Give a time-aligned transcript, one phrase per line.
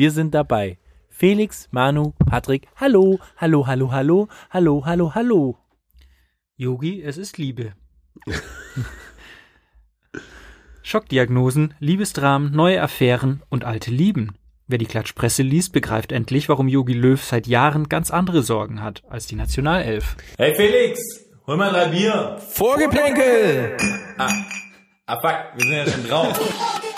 [0.00, 0.78] Wir sind dabei.
[1.10, 5.58] Felix, Manu, Patrick, hallo, hallo, hallo, hallo, hallo, hallo, hallo.
[6.56, 7.74] Yogi, es ist Liebe.
[10.82, 14.38] Schockdiagnosen, Liebesdramen, neue Affären und alte Lieben.
[14.66, 19.02] Wer die Klatschpresse liest, begreift endlich, warum Yogi Löw seit Jahren ganz andere Sorgen hat
[19.06, 20.16] als die Nationalelf.
[20.38, 22.38] Hey Felix, hol mal drei Bier.
[22.38, 23.76] Vorgeplänkel!
[24.16, 24.32] Ah,
[25.04, 26.80] ah fuck, wir sind ja schon drauf.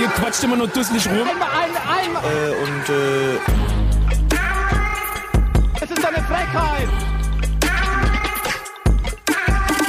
[0.00, 1.28] Ihr quatscht immer nur dusselig rum.
[1.28, 2.22] Einmal, einmal, einmal.
[2.24, 3.36] Äh, und äh,
[5.80, 6.88] Es ist eine Frechheit.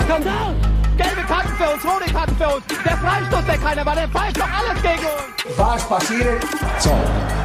[0.03, 0.55] Skandal.
[0.97, 2.63] Gelbe Karten für uns, rote Karten für uns.
[2.85, 5.57] Der Freistoß, der keiner war, der pfeift doch alles gegen uns.
[5.57, 6.43] Was passiert?
[6.79, 6.91] So,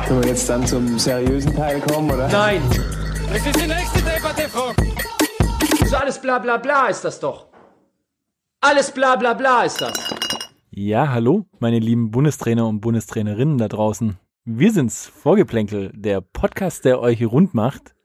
[0.07, 2.29] können wir jetzt dann zum seriösen Teil kommen, oder?
[2.29, 2.63] Nein.
[3.33, 4.73] das ist die nächste Debatte, Frau.
[5.87, 7.47] So alles bla bla bla ist das doch.
[8.61, 9.93] Alles bla bla bla ist das.
[10.81, 14.17] Ja, hallo, meine lieben Bundestrainer und Bundestrainerinnen da draußen.
[14.45, 17.97] Wir sind's, Vorgeplänkel, der Podcast, der euch rund macht.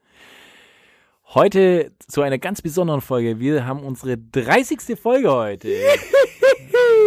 [1.26, 3.38] Heute zu einer ganz besonderen Folge.
[3.38, 4.98] Wir haben unsere 30.
[5.00, 5.68] Folge heute.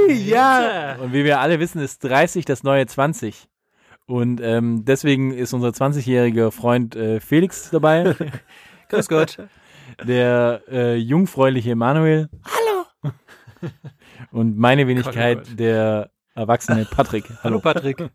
[0.07, 0.95] ja.
[1.01, 3.49] Und wie wir alle wissen, ist 30 das neue 20.
[4.05, 8.15] Und ähm, deswegen ist unser 20-jähriger Freund äh, Felix dabei.
[8.87, 9.37] Grüß Gott.
[10.01, 12.29] Der äh, jungfräuliche Manuel.
[12.45, 13.11] Hallo.
[14.31, 15.59] Und meine Wenigkeit, Gott.
[15.59, 17.25] der erwachsene Patrick.
[17.43, 18.09] Hallo Patrick.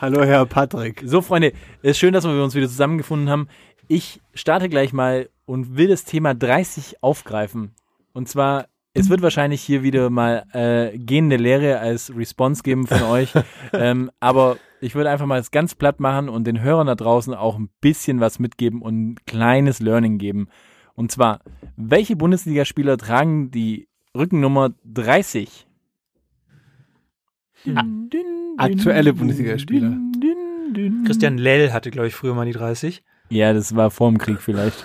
[0.00, 1.02] Hallo, Herr Patrick.
[1.04, 3.48] So, Freunde, es ist schön, dass wir uns wieder zusammengefunden haben.
[3.88, 7.74] Ich starte gleich mal und will das Thema 30 aufgreifen.
[8.12, 13.02] Und zwar, es wird wahrscheinlich hier wieder mal äh, gehende Lehre als Response geben von
[13.02, 13.32] euch.
[13.72, 17.34] ähm, aber ich würde einfach mal es ganz platt machen und den Hörern da draußen
[17.34, 20.48] auch ein bisschen was mitgeben und ein kleines Learning geben.
[20.94, 21.40] Und zwar,
[21.76, 25.66] welche Bundesligaspieler tragen die Rückennummer 30?
[28.56, 29.96] Aktuelle Bundesligaspieler.
[31.06, 33.02] Christian Lell hatte, glaube ich, früher mal die 30.
[33.30, 34.84] Ja, das war vor dem Krieg vielleicht.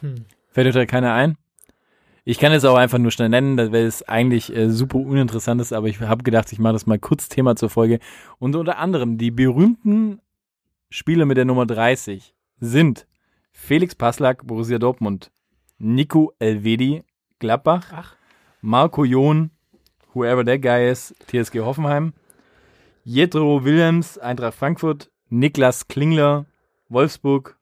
[0.50, 1.36] Fällt euch da keiner ein?
[2.24, 5.72] Ich kann es auch einfach nur schnell nennen, weil es eigentlich äh, super uninteressant ist,
[5.72, 7.98] aber ich habe gedacht, ich mache das mal kurz Thema zur Folge.
[8.38, 10.20] Und unter anderem die berühmten
[10.88, 13.06] Spieler mit der Nummer 30 sind
[13.50, 15.32] Felix Passlack, Borussia Dortmund,
[15.78, 17.02] Nico Elvedi,
[17.42, 18.14] Gladbach, Ach.
[18.60, 19.50] Marco John,
[20.14, 22.12] whoever that guy is, TSG Hoffenheim,
[23.02, 26.46] Jetro Williams, Eintracht Frankfurt, Niklas Klingler,
[26.88, 27.58] Wolfsburg.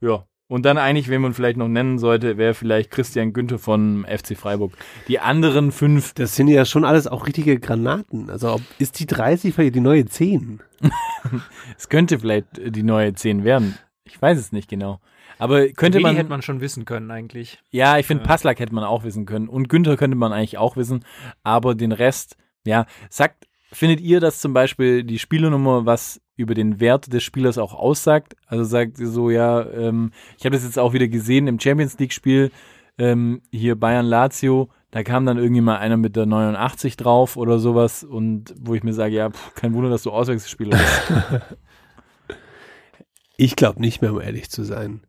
[0.00, 4.06] Ja, und dann eigentlich, wen man vielleicht noch nennen sollte, wäre vielleicht Christian Günther von
[4.08, 4.74] FC Freiburg.
[5.08, 8.30] Die anderen fünf, Das sind ja schon alles auch richtige Granaten.
[8.30, 10.60] Also ob, ist die 30 vielleicht die neue 10?
[11.76, 13.76] es könnte vielleicht die neue 10 werden.
[14.04, 15.00] Ich weiß es nicht genau.
[15.38, 17.58] Aber könnte man, hätte man schon wissen können eigentlich.
[17.70, 19.48] ja, ich finde Passlack hätte man auch wissen können.
[19.48, 21.04] Und Günther könnte man eigentlich auch wissen.
[21.42, 26.80] Aber den Rest, ja, sagt, findet ihr, dass zum Beispiel die Spielernummer was über den
[26.80, 28.36] Wert des Spielers auch aussagt?
[28.46, 31.98] Also sagt ihr so, ja, ähm, ich habe das jetzt auch wieder gesehen im Champions
[31.98, 32.50] League Spiel,
[32.98, 37.58] ähm, hier Bayern Lazio, da kam dann irgendwie mal einer mit der 89 drauf oder
[37.58, 41.42] sowas und wo ich mir sage, ja, pff, kein Wunder, dass du Auswechselspieler bist.
[43.36, 45.02] Ich glaube nicht mehr, um ehrlich zu sein.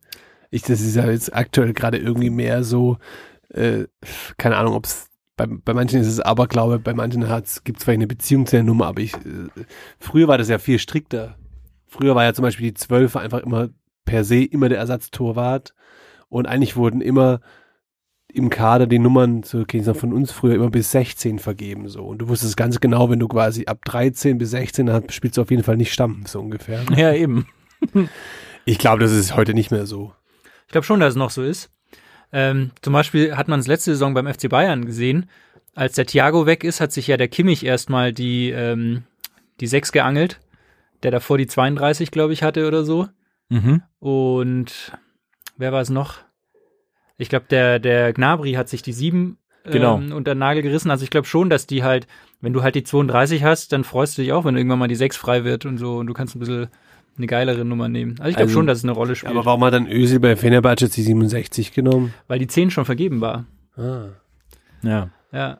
[0.50, 2.97] Ich, das ist ja jetzt aktuell gerade irgendwie mehr so,
[3.50, 3.85] äh,
[4.38, 7.22] keine Ahnung, ob es bei, bei manchen ist es Aberglaube, bei manchen
[7.63, 9.50] gibt es vielleicht eine Beziehung zu der Nummer, aber ich, äh,
[10.00, 11.38] früher war das ja viel strikter.
[11.86, 13.69] Früher war ja zum Beispiel die 12 einfach immer
[14.03, 15.74] per se immer der Ersatztorwart
[16.30, 17.40] und eigentlich wurden immer
[18.34, 21.88] im Kader die Nummern, so kenne ich noch von uns früher, immer bis 16 vergeben
[21.88, 22.03] so.
[22.03, 25.41] Und du wusstest ganz genau, wenn du quasi ab 13 bis 16 dann spielst du
[25.41, 26.84] auf jeden Fall nicht Stamm, so ungefähr.
[26.96, 27.47] ja, eben.
[28.66, 30.13] Ich glaube, das ist heute nicht mehr so.
[30.67, 31.69] Ich glaube schon, dass es noch so ist.
[32.33, 35.29] Ähm, zum Beispiel hat man es letzte Saison beim FC Bayern gesehen.
[35.75, 39.03] Als der Thiago weg ist, hat sich ja der Kimmich erstmal die, ähm,
[39.59, 40.39] die 6 geangelt,
[41.03, 43.07] der davor die 32, glaube ich, hatte oder so.
[43.50, 43.81] Mhm.
[44.00, 44.91] Und
[45.56, 46.16] wer war es noch?
[47.17, 49.97] Ich glaube, der, der Gnabry hat sich die 7 Genau.
[49.97, 50.91] ähm, unter den Nagel gerissen.
[50.91, 52.07] Also ich glaube schon, dass die halt,
[52.39, 54.95] wenn du halt die 32 hast, dann freust du dich auch, wenn irgendwann mal die
[54.95, 56.68] 6 frei wird und so und du kannst ein bisschen
[57.18, 58.16] eine geilere Nummer nehmen.
[58.19, 60.19] Also ich glaube Also- schon, dass es eine Rolle spielt, Aber warum hat dann Özil
[60.19, 62.14] bei Fenerbahce die 67 genommen?
[62.28, 63.46] weil die 10 schon vergeben war.
[63.75, 64.06] Ah.
[64.84, 65.10] Ja.
[65.31, 65.60] Ja.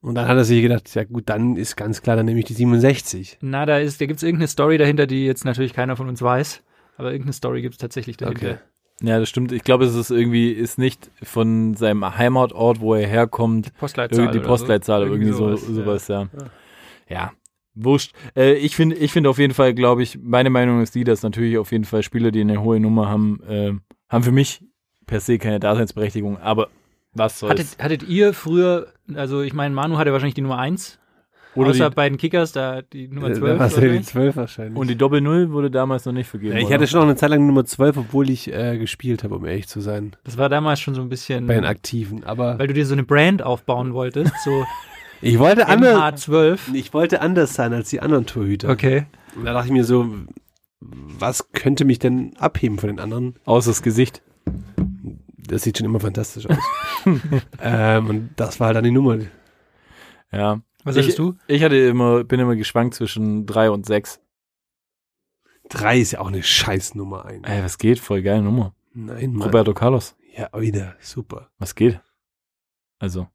[0.00, 2.44] Und dann hat er sich gedacht, ja gut, dann ist ganz klar, dann nehme ich
[2.44, 3.38] die 67.
[3.40, 6.62] Na, da ist, da gibt's irgendeine Story dahinter, die jetzt natürlich keiner von uns weiß.
[6.96, 8.46] Aber irgendeine Story gibt's tatsächlich dahinter.
[8.46, 8.56] Okay.
[9.02, 9.50] Ja, das stimmt.
[9.52, 14.18] Ich glaube, es ist irgendwie, ist nicht von seinem Heimatort, wo er herkommt, Postleitzahl.
[14.18, 16.28] irgendwie die oder Postleitzahl oder irgendwie so, sowas, ja.
[17.08, 17.32] Ja.
[17.74, 18.12] Wurscht.
[18.36, 21.22] Äh, ich finde, ich finde auf jeden Fall, glaube ich, meine Meinung ist die, dass
[21.22, 23.72] natürlich auf jeden Fall Spieler, die eine hohe Nummer haben, äh,
[24.08, 24.62] haben für mich
[25.06, 26.68] per se keine Daseinsberechtigung, aber
[27.14, 27.52] was soll's.
[27.52, 30.98] Hattet, hattet ihr früher, also ich meine, Manu hatte wahrscheinlich die Nummer 1.
[31.54, 33.52] Oder Außer die, bei den Kickers, da die Nummer Äh, 12.
[33.52, 34.06] Da warst du ja die wahrscheinlich.
[34.08, 34.78] 12 wahrscheinlich.
[34.78, 36.54] und die Doppel-Null wurde damals noch nicht vergeben.
[36.54, 36.74] ja, ich oder?
[36.76, 39.68] hatte schon noch eine Zeit lang Nummer 12, obwohl ich äh, gespielt habe, um ehrlich
[39.68, 40.12] zu sein.
[40.24, 42.24] das war damals schon so ein bisschen, Bei den Aktiven.
[42.24, 44.64] Aber weil du dir so eine Brand aufbauen wolltest, so
[45.22, 46.28] ich wollte anders.
[46.28, 46.74] MH12.
[46.74, 48.68] Ich wollte anders sein als die anderen Torhüter.
[48.68, 49.06] Okay.
[49.36, 50.06] Und da dachte ich mir so,
[50.80, 53.36] was könnte mich denn abheben von den anderen?
[53.44, 54.22] Außer das Gesicht.
[55.38, 56.56] Das sieht schon immer fantastisch aus.
[57.60, 59.18] ähm, und das war halt dann die Nummer.
[60.30, 60.60] Ja.
[60.84, 61.36] Was ich, hattest du?
[61.46, 64.20] Ich hatte immer, bin immer geschwankt zwischen drei und sechs.
[65.68, 67.44] Drei ist ja auch eine scheiß Nummer ein.
[67.44, 67.98] Ey, was geht?
[67.98, 68.74] Voll geile Nummer.
[68.92, 69.46] Nein, Mann.
[69.46, 70.16] Roberto Carlos.
[70.36, 70.96] Ja, wieder.
[71.00, 71.50] Super.
[71.58, 72.00] Was geht?
[72.98, 73.28] Also,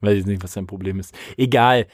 [0.00, 1.16] weiß ich nicht, was sein Problem ist.
[1.36, 1.86] Egal.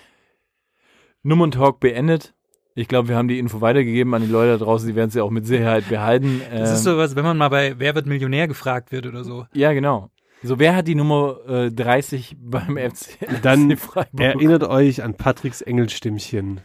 [1.23, 2.35] Nummern-Talk beendet.
[2.75, 4.89] Ich glaube, wir haben die Info weitergegeben an die Leute da draußen.
[4.89, 6.41] Die werden sie auch mit Sicherheit behalten.
[6.51, 9.47] Das Ähm, ist sowas, wenn man mal bei Wer wird Millionär gefragt wird oder so.
[9.53, 10.11] Ja, genau.
[10.43, 13.77] So, wer hat die Nummer äh, 30 beim FC, Dann?
[14.17, 16.61] Erinnert euch an Patricks Engelstimmchen.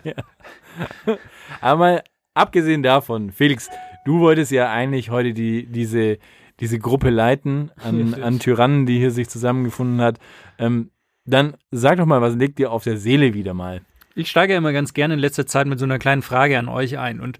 [1.61, 3.69] Aber mal abgesehen davon, Felix,
[4.05, 6.17] du wolltest ja eigentlich heute die, diese,
[6.59, 10.17] diese Gruppe leiten an, an Tyrannen, die hier sich zusammengefunden hat.
[10.57, 10.89] Ähm,
[11.27, 13.81] dann sag doch mal, was liegt dir auf der Seele wieder mal?
[14.15, 16.67] Ich steige ja immer ganz gerne in letzter Zeit mit so einer kleinen Frage an
[16.69, 17.19] euch ein.
[17.19, 17.37] Und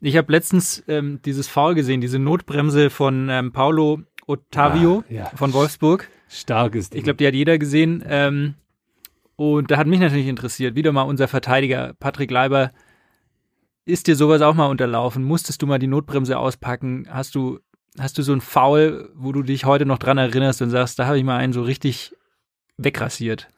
[0.00, 5.24] ich habe letztens ähm, dieses Foul gesehen, diese Notbremse von ähm, Paulo Ottavio Ah, ja.
[5.34, 6.08] von Wolfsburg.
[6.28, 6.98] Starkes Ding.
[6.98, 8.04] Ich glaube, die hat jeder gesehen.
[8.06, 8.54] Ähm,
[9.36, 12.70] und da hat mich natürlich interessiert, wieder mal unser Verteidiger Patrick Leiber.
[13.86, 15.24] Ist dir sowas auch mal unterlaufen?
[15.24, 17.08] Musstest du mal die Notbremse auspacken?
[17.10, 17.58] Hast du,
[17.98, 21.06] hast du so ein Foul, wo du dich heute noch dran erinnerst und sagst, da
[21.06, 22.12] habe ich mal einen so richtig
[22.84, 23.48] wegrasiert?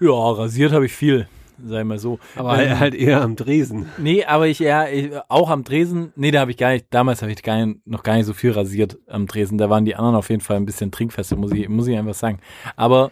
[0.00, 1.28] Ja, rasiert habe ich viel,
[1.64, 2.18] sei mal so.
[2.34, 3.86] aber Ähm, halt eher am Dresen.
[3.98, 7.22] Nee, aber ich eher, ich, auch am Tresen, nee, da habe ich gar nicht, damals
[7.22, 9.58] habe ich gar nicht, noch gar nicht so viel rasiert am Tresen.
[9.58, 12.14] Da waren die anderen auf jeden Fall ein bisschen trinkfester, muss ich, muss ich einfach
[12.14, 12.40] sagen.
[12.76, 13.10] Aber,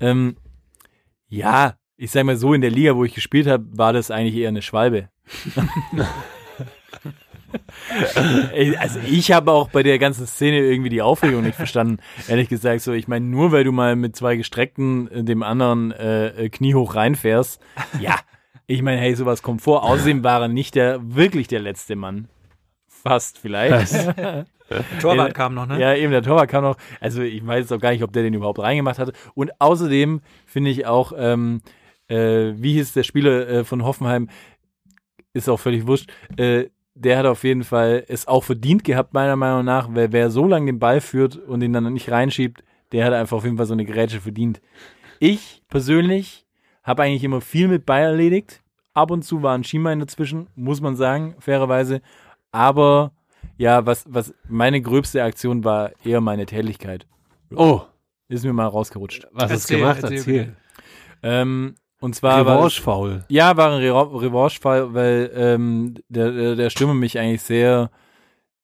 [0.00, 0.36] ähm,
[1.28, 4.36] ja, ich sag mal so, in der Liga, wo ich gespielt habe, war das eigentlich
[4.36, 5.08] eher eine Schwalbe.
[8.78, 11.98] Also ich habe auch bei der ganzen Szene irgendwie die Aufregung nicht verstanden.
[12.28, 15.92] Ehrlich gesagt, so ich meine, nur weil du mal mit zwei gestreckten äh, dem anderen
[15.92, 17.60] äh, äh, Knie hoch reinfährst,
[18.00, 18.18] ja,
[18.66, 19.84] ich meine, hey, sowas kommt vor.
[19.84, 22.28] Außerdem war er nicht der wirklich der letzte Mann.
[22.86, 23.92] Fast vielleicht.
[25.00, 25.78] Torwart Ja, kam noch, ne?
[25.78, 26.76] Ja, eben, der Torwart kam noch.
[27.00, 29.12] Also ich weiß jetzt auch gar nicht, ob der den überhaupt reingemacht hatte.
[29.34, 31.60] Und außerdem finde ich auch, ähm,
[32.08, 34.28] äh, wie hieß der Spieler äh, von Hoffenheim,
[35.34, 39.36] ist auch völlig wurscht, äh, der hat auf jeden Fall es auch verdient gehabt, meiner
[39.36, 42.62] Meinung nach, weil wer so lange den Ball führt und ihn dann nicht reinschiebt,
[42.92, 44.60] der hat einfach auf jeden Fall so eine Grätsche verdient.
[45.18, 46.46] Ich persönlich
[46.82, 48.62] habe eigentlich immer viel mit Ball erledigt.
[48.92, 52.00] Ab und zu war ein Schienbein dazwischen, muss man sagen, fairerweise.
[52.52, 53.12] Aber
[53.56, 57.06] ja, was, was meine gröbste Aktion war eher meine Tätigkeit.
[57.54, 57.82] Oh,
[58.28, 59.26] Ist mir mal rausgerutscht.
[59.32, 60.02] was hast du gemacht?
[60.02, 60.56] erzähl Erzähl.
[61.22, 63.24] Ähm, und zwar war Revanche-Foul.
[63.28, 67.90] ja, war ein Re Revanche-Fall, weil ähm, der, der, der Stürmer mich eigentlich sehr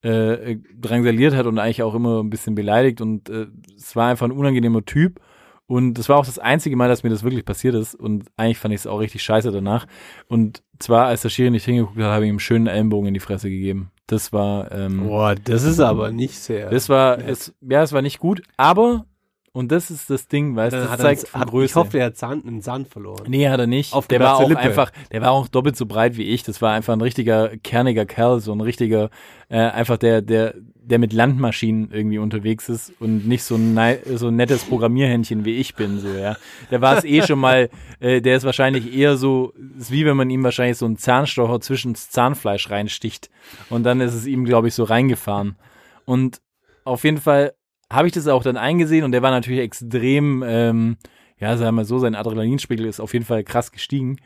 [0.02, 3.46] äh, drangsaliert hat und eigentlich auch immer ein bisschen beleidigt und äh,
[3.76, 5.20] es war einfach ein unangenehmer Typ
[5.66, 8.58] und das war auch das einzige Mal, dass mir das wirklich passiert ist und eigentlich
[8.58, 9.86] fand ich es auch richtig scheiße danach
[10.28, 13.14] und zwar, als der Schiri nicht hingeguckt hat, habe ich ihm einen schönen Ellenbogen in
[13.14, 13.90] die Fresse gegeben.
[14.06, 16.70] Das war ähm, Boah, das ist aber nicht sehr.
[16.70, 19.06] das war, es, ja, es war nicht gut, aber,
[19.52, 21.64] und das ist das Ding, weißt du, das hat zeigt hat, Größe.
[21.64, 23.24] Ich hoffe, er hat Zahn, einen Zahn verloren.
[23.26, 23.92] Nee, hat er nicht.
[23.92, 24.60] Auf der war auch Lippe.
[24.60, 26.44] einfach, der war auch doppelt so breit wie ich.
[26.44, 29.10] Das war einfach ein richtiger, kerniger Kerl, so ein richtiger,
[29.48, 33.76] äh, einfach der, der, der mit Landmaschinen irgendwie unterwegs ist und nicht so ein,
[34.14, 36.36] so ein nettes Programmierhändchen wie ich bin, so, ja.
[36.70, 40.16] Der war es eh schon mal, äh, der ist wahrscheinlich eher so, ist wie wenn
[40.16, 43.30] man ihm wahrscheinlich so einen Zahnstocher zwischen das Zahnfleisch reinsticht.
[43.68, 45.56] Und dann ist es ihm, glaube ich, so reingefahren.
[46.04, 46.40] Und
[46.84, 47.52] auf jeden Fall
[47.90, 50.96] habe ich das auch dann eingesehen und der war natürlich extrem, ähm,
[51.38, 54.16] ja, sagen wir so, sein Adrenalinspiegel ist auf jeden Fall krass gestiegen.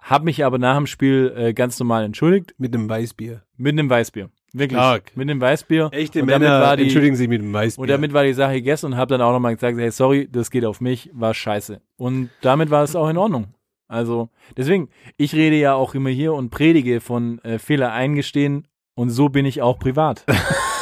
[0.00, 3.42] Hab mich aber nach dem Spiel äh, ganz normal entschuldigt Mit einem Weißbier.
[3.56, 4.30] mit einem Weißbier.
[4.52, 4.78] Wirklich.
[4.78, 5.16] Stark.
[5.16, 5.90] Mit einem Weißbier.
[5.92, 7.82] Echte und damit Männer war die, entschuldigen sich mit einem Weißbier.
[7.82, 10.50] Und damit war die Sache gegessen und habe dann auch nochmal gesagt, hey, sorry, das
[10.50, 11.80] geht auf mich, war scheiße.
[11.96, 13.54] Und damit war es auch in Ordnung.
[13.88, 19.10] Also, deswegen, ich rede ja auch immer hier und predige von äh, Fehler eingestehen und
[19.10, 20.24] so bin ich auch privat.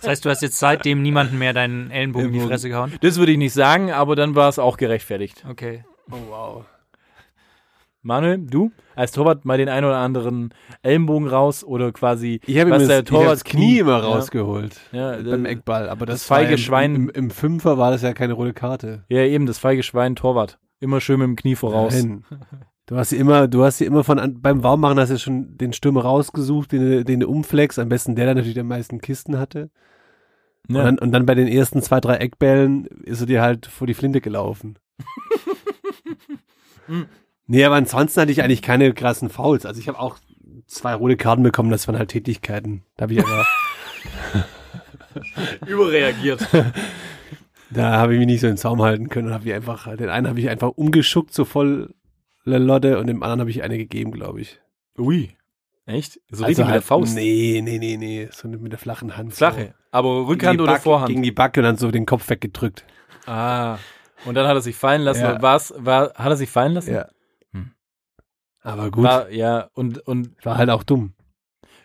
[0.00, 2.40] Das heißt, du hast jetzt seitdem niemanden mehr deinen Ellenbogen in die.
[2.40, 2.92] Fresse gehauen?
[3.00, 5.44] Das würde ich nicht sagen, aber dann war es auch gerechtfertigt.
[5.48, 5.84] Okay.
[6.10, 6.64] oh, wow.
[8.02, 12.70] Manuel, du als Torwart mal den einen oder anderen Ellenbogen raus oder quasi Ich habe
[12.78, 14.06] der hab das Knie immer ja.
[14.06, 14.80] rausgeholt.
[14.92, 15.88] Ja, beim das- Eckball.
[15.88, 18.54] Aber das, das feige ja im- Schwein- Im, Im Fünfer war das ja keine rote
[18.54, 19.04] Karte.
[19.08, 20.58] Ja, eben, das feige Schwein Torwart.
[20.80, 21.92] Immer schön mit dem Knie voraus.
[21.94, 22.24] Nein.
[22.86, 25.58] Du hast sie immer, du hast sie immer von an, beim Warmmachen hast du schon
[25.58, 29.00] den Stürmer rausgesucht, den, du- den du umflex, am besten der, der natürlich am meisten
[29.00, 29.70] Kisten hatte.
[30.68, 30.84] Und, Ja.
[30.84, 33.94] dann, und dann bei den ersten zwei, drei Eckbällen ist er dir halt vor die
[33.94, 34.78] Flinte gelaufen.
[37.46, 39.64] Nee, aber ansonsten hatte ich eigentlich keine krassen Fouls.
[39.64, 40.18] Also ich habe auch
[40.66, 42.82] zwei rote Karten bekommen, das waren halt Tätigkeiten.
[42.96, 43.46] Da habe ich aber,
[45.66, 46.46] Überreagiert.
[47.70, 49.94] da habe ich mich nicht so in den Zaum halten können und habe ich einfach,
[49.96, 51.94] den einen habe ich einfach umgeschuckt, so voll
[52.44, 54.60] Lotte und dem anderen habe ich eine gegeben, glaube ich.
[54.98, 55.30] Ui.
[55.86, 56.14] Echt?
[56.30, 57.14] So Also richtig mit der Faust.
[57.14, 59.34] Nee, nee, nee, nee, so mit der flachen Hand.
[59.34, 59.74] Flache.
[59.90, 60.26] Aber.
[60.26, 61.08] Rückhand oder Backe- Vorhand?
[61.08, 62.84] Gegen die Backe und dann so den Kopf weggedrückt.
[63.26, 63.78] ah.
[64.24, 65.20] Und dann hat er sich fallen lassen.
[65.22, 65.40] Ja.
[65.40, 66.92] War's, war, hat er sich fallen lassen?
[66.92, 67.06] Ja.
[67.52, 67.70] Hm.
[68.62, 71.14] Aber gut, war, War, ja, und, und halt auch dumm.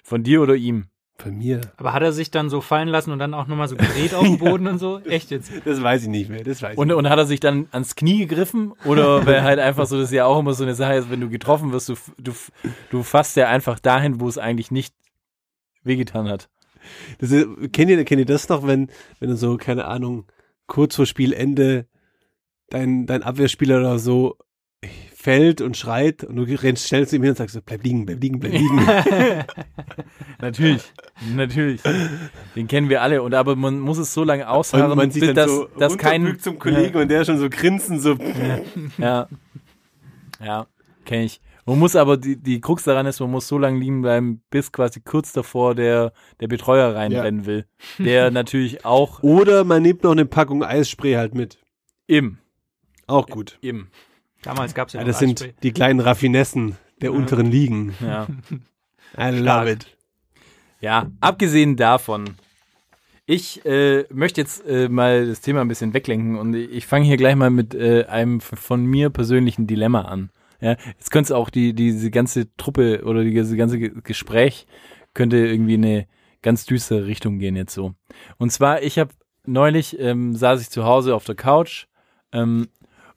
[0.04, 0.88] von dir oder ihm?
[1.20, 1.62] Von mir.
[1.78, 4.24] Aber hat er sich dann so fallen lassen und dann auch nochmal so gedreht auf
[4.24, 5.00] dem Boden und so?
[5.02, 5.52] Echt jetzt?
[5.64, 6.44] Das weiß ich nicht mehr.
[6.44, 8.74] Das weiß Und, ich und hat er sich dann ans Knie gegriffen?
[8.84, 11.22] Oder weil halt einfach so, das ist ja auch immer so eine Sache ist, wenn
[11.22, 12.34] du getroffen wirst, du, du,
[12.90, 14.96] du fasst ja einfach dahin, wo es eigentlich nicht
[15.84, 16.50] wehgetan hat.
[17.20, 20.26] Das ist, kennt, ihr, kennt ihr das noch, wenn, wenn du so, keine Ahnung,
[20.68, 21.88] kurz vor Spielende
[22.70, 24.38] dein, dein Abwehrspieler oder so
[25.16, 28.06] fällt und schreit und du rennst schnell zu ihm hin und sagst so, bleib liegen,
[28.06, 28.86] bleib liegen, bleib liegen.
[30.42, 30.82] Natürlich,
[31.34, 31.82] natürlich.
[32.56, 33.22] Den kennen wir alle.
[33.22, 35.98] Und aber man muss es so lange ausharren, und man sieht bis das, so das
[35.98, 38.18] kein zum Kollegen und der schon so grinsen, so.
[38.98, 39.30] Ja.
[40.44, 40.68] Ja,
[41.06, 41.40] kenne ich.
[41.66, 44.72] Man muss aber, die, die Krux daran ist, man muss so lange liegen bleiben, bis
[44.72, 47.66] quasi kurz davor der, der Betreuer reinrennen will.
[48.00, 51.58] Der natürlich auch Oder man nimmt noch eine Packung Eisspray halt mit.
[52.08, 52.38] im,
[53.08, 53.58] Auch gut.
[53.62, 53.88] im,
[54.42, 55.54] Damals gab es ja, Ja, noch das sind Eisspray.
[55.64, 57.94] die kleinen Raffinessen der unteren Ligen.
[58.02, 58.28] ja.
[59.18, 59.88] I love it.
[60.82, 62.32] Ja, abgesehen davon,
[63.26, 67.16] ich äh, möchte jetzt äh, mal das Thema ein bisschen weglenken und ich fange hier
[67.16, 70.30] gleich mal mit äh, einem von mir persönlichen Dilemma an.
[70.64, 74.66] Ja, jetzt könnte es auch die diese ganze Truppe oder die, diese ganze Ge- Gespräch
[75.14, 76.08] könnte irgendwie in eine
[76.42, 77.96] ganz düstere Richtung gehen jetzt so.
[78.38, 79.14] Und zwar, ich habe
[79.46, 81.88] neulich ähm, saß ich zu Hause auf der Couch
[82.32, 82.70] ähm,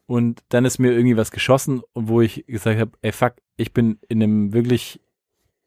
[0.07, 3.99] und dann ist mir irgendwie was geschossen, wo ich gesagt habe, ey fuck, ich bin
[4.09, 5.01] in einem wirklich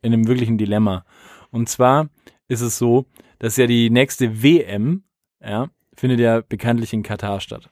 [0.02, 1.06] in einem wirklichen Dilemma.
[1.50, 2.10] Und zwar
[2.50, 3.06] ist es so,
[3.40, 5.04] dass ja die nächste WM,
[5.42, 7.70] ja, findet ja bekanntlich in Katar statt.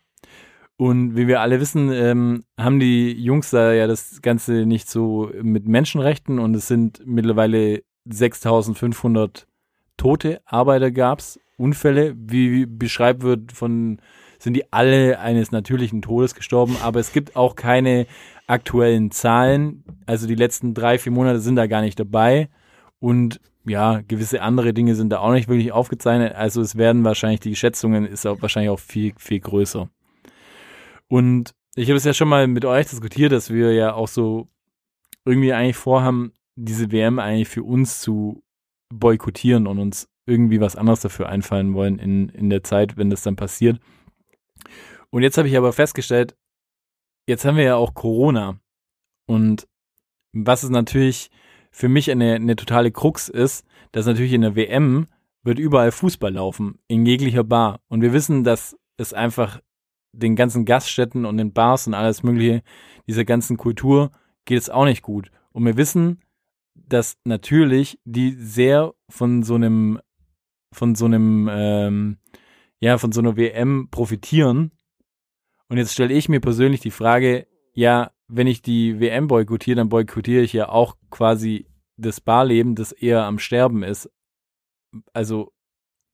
[0.77, 5.31] Und wie wir alle wissen, ähm, haben die Jungs da ja das Ganze nicht so
[5.41, 9.47] mit Menschenrechten und es sind mittlerweile 6500
[9.97, 13.99] tote Arbeiter gab's, Unfälle, wie beschreibt wird von,
[14.37, 18.05] sind die alle eines natürlichen Todes gestorben, aber es gibt auch keine
[18.45, 22.49] aktuellen Zahlen, also die letzten drei, vier Monate sind da gar nicht dabei
[22.99, 26.35] und ja, gewisse andere Dinge sind da auch nicht wirklich aufgezeichnet.
[26.35, 29.89] Also es werden wahrscheinlich, die Schätzungen ist auch wahrscheinlich auch viel, viel größer.
[31.09, 34.47] Und ich habe es ja schon mal mit euch diskutiert, dass wir ja auch so
[35.25, 38.43] irgendwie eigentlich vorhaben, diese WM eigentlich für uns zu
[38.89, 43.21] boykottieren und uns irgendwie was anderes dafür einfallen wollen in, in der Zeit, wenn das
[43.21, 43.79] dann passiert.
[45.09, 46.35] Und jetzt habe ich aber festgestellt,
[47.27, 48.59] jetzt haben wir ja auch Corona.
[49.25, 49.67] Und
[50.33, 51.29] was es natürlich
[51.71, 55.07] für mich eine, eine totale Krux ist, dass natürlich in der WM
[55.43, 57.81] wird überall Fußball laufen, in jeglicher Bar.
[57.87, 59.61] Und wir wissen, dass es einfach
[60.11, 62.63] den ganzen Gaststätten und den Bars und alles mögliche,
[63.07, 64.11] dieser ganzen Kultur
[64.45, 65.31] geht es auch nicht gut.
[65.51, 66.21] Und wir wissen,
[66.75, 69.99] dass natürlich die sehr von so einem,
[70.71, 72.17] von so einem, ähm,
[72.79, 74.71] ja, von so einer WM profitieren.
[75.69, 79.89] Und jetzt stelle ich mir persönlich die Frage, ja, wenn ich die WM boykottiere, dann
[79.89, 84.09] boykottiere ich ja auch quasi das Barleben, das eher am Sterben ist.
[85.13, 85.51] Also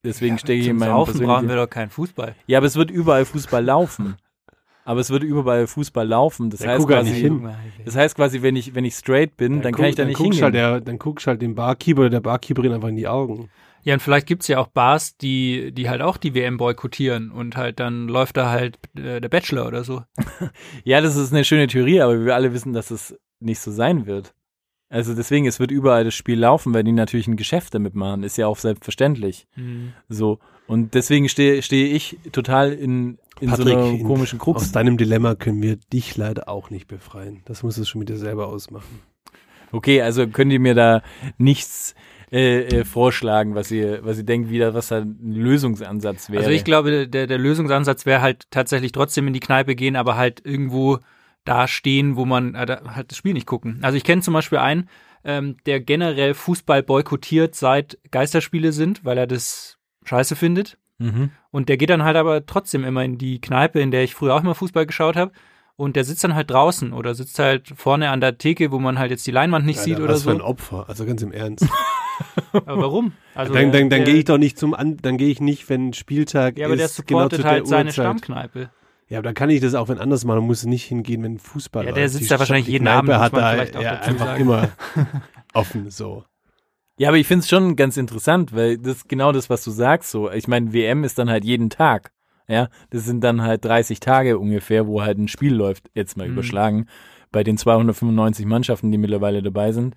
[0.03, 2.35] deswegen stecke ich in Zum meinem Saufen brauchen wir doch keinen Fußball.
[2.47, 4.15] ja, aber es wird überall Fußball laufen.
[4.85, 6.49] Aber es wird überall Fußball laufen.
[6.49, 7.49] Das heißt quasi, nicht hin.
[7.85, 10.43] das heißt quasi, wenn ich, wenn ich straight bin, dann, kann ich da nicht hingehen.
[10.43, 13.49] Halt der, dann guckst halt dem Barkeeper oder der Barkeeperin einfach in die Augen.
[13.83, 17.57] Ja, und vielleicht gibt's ja auch Bars, die, die halt auch die WM boykottieren und
[17.57, 20.03] halt dann läuft da halt äh, der Bachelor oder so.
[20.83, 24.05] ja, das ist eine schöne Theorie, aber wir alle wissen, dass es nicht so sein
[24.05, 24.33] wird.
[24.93, 28.21] Also deswegen, es wird überall das Spiel laufen, weil die natürlich ein Geschäft damit machen.
[28.23, 29.47] Ist ja auch selbstverständlich.
[30.07, 30.37] So.
[30.67, 34.61] Und deswegen stehe stehe ich total in, in so einer in- komischen Krux.
[34.61, 37.41] Aus deinem Dilemma können wir dich leider auch nicht befreien.
[37.45, 38.99] Das musst du schon mit dir selber ausmachen.
[39.71, 41.01] Okay, also könnt ihr mir da
[41.39, 41.95] nichts
[42.31, 46.41] äh, äh, vorschlagen, was ihr, was ihr denkt, wieder, was da ein Lösungsansatz wäre.
[46.43, 50.17] Also ich glaube, der, der Lösungsansatz wäre halt tatsächlich trotzdem in die Kneipe gehen, aber
[50.17, 50.99] halt irgendwo
[51.45, 53.79] da stehen, wo man äh, da halt das Spiel nicht gucken.
[53.81, 54.89] Also ich kenne zum Beispiel einen,
[55.23, 60.77] ähm, der generell Fußball boykottiert, seit Geisterspiele sind, weil er das scheiße findet.
[60.99, 61.31] Mhm.
[61.51, 64.35] Und der geht dann halt aber trotzdem immer in die Kneipe, in der ich früher
[64.35, 65.31] auch immer Fußball geschaut habe.
[65.75, 68.99] Und der sitzt dann halt draußen oder sitzt halt vorne an der Theke, wo man
[68.99, 70.43] halt jetzt die Leinwand nicht sieht Alter, oder was für ein so.
[70.43, 70.85] Opfer.
[70.87, 71.67] Also ganz im Ernst.
[72.53, 73.13] Aber warum?
[73.33, 75.93] Also dann dann, dann gehe ich doch nicht zum An dann gehe ich nicht, wenn
[75.93, 77.91] Spieltag Ja, aber der ist, genau supportet der halt seine.
[77.91, 78.69] Stammkneipe.
[79.13, 80.39] Ja, aber da kann ich das auch wenn anders machen.
[80.39, 82.13] Man muss nicht hingehen, wenn Fußball Ja, der läuft.
[82.13, 84.41] sitzt Die da wahrscheinlich jeden Kneipe Abend, hat da vielleicht auch ja, dazu einfach sagen.
[84.41, 84.69] immer
[85.53, 86.23] offen so.
[86.97, 89.69] Ja, aber ich finde es schon ganz interessant, weil das ist genau das, was du
[89.69, 90.09] sagst.
[90.09, 92.11] So, ich meine, WM ist dann halt jeden Tag.
[92.47, 96.25] Ja, das sind dann halt 30 Tage ungefähr, wo halt ein Spiel läuft, jetzt mal
[96.27, 96.33] Mhm.
[96.33, 96.85] überschlagen,
[97.31, 99.93] bei den 295 Mannschaften, die mittlerweile dabei sind.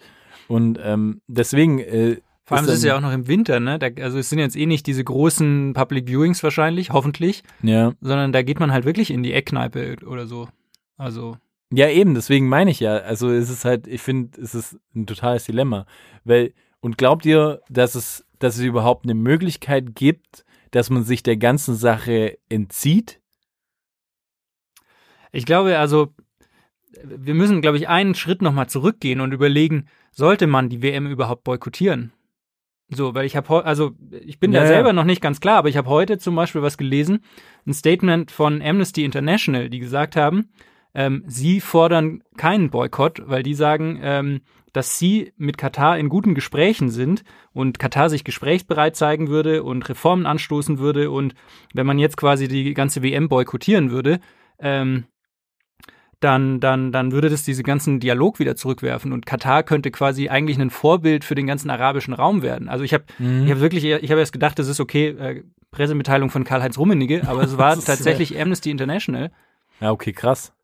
[0.46, 3.78] Und ähm, deswegen äh, Vor allem ist es ja auch noch im Winter, ne?
[3.78, 7.92] Da, also es sind jetzt eh nicht diese großen Public Viewings wahrscheinlich, hoffentlich, ja.
[8.00, 10.48] sondern da geht man halt wirklich in die Eckkneipe oder so.
[10.96, 11.36] Also,
[11.72, 12.98] Ja, eben, deswegen meine ich ja.
[12.98, 15.86] Also es ist halt, ich finde, es ist ein totales Dilemma.
[16.24, 21.24] Weil, und glaubt ihr, dass es, dass es überhaupt eine Möglichkeit gibt, dass man sich
[21.24, 23.20] der ganzen Sache entzieht?
[25.36, 26.14] ich glaube, also
[27.02, 31.44] wir müssen, glaube ich, einen Schritt nochmal zurückgehen und überlegen, sollte man die WM überhaupt
[31.44, 32.12] boykottieren?
[32.88, 34.72] So, weil ich habe also ich bin Ja, da ja.
[34.72, 37.20] selber noch nicht ganz klar, aber ich habe heute zum Beispiel was gelesen,
[37.66, 40.50] ein Statement von Amnesty International, die gesagt haben,
[40.94, 44.40] ähm, sie fordern keinen Boykott, weil die sagen, ähm,
[44.72, 49.88] dass sie mit Katar in guten Gesprächen sind und Katar sich gesprächsbereit zeigen würde und
[49.88, 51.34] Reformen anstoßen würde und
[51.74, 54.20] wenn man jetzt quasi die ganze WM boykottieren würde,
[54.58, 55.04] ähm,
[56.20, 60.58] dann, dann, dann würde das diese ganzen Dialog wieder zurückwerfen und Katar könnte quasi eigentlich
[60.58, 62.68] ein Vorbild für den ganzen arabischen Raum werden.
[62.68, 66.30] Also ich habe ich habe wirklich, ich habe erst gedacht, das ist okay, äh, Pressemitteilung
[66.30, 69.30] von Karl-Heinz Rummenigge, aber es war tatsächlich Amnesty International.
[69.80, 70.54] Ja, okay, krass.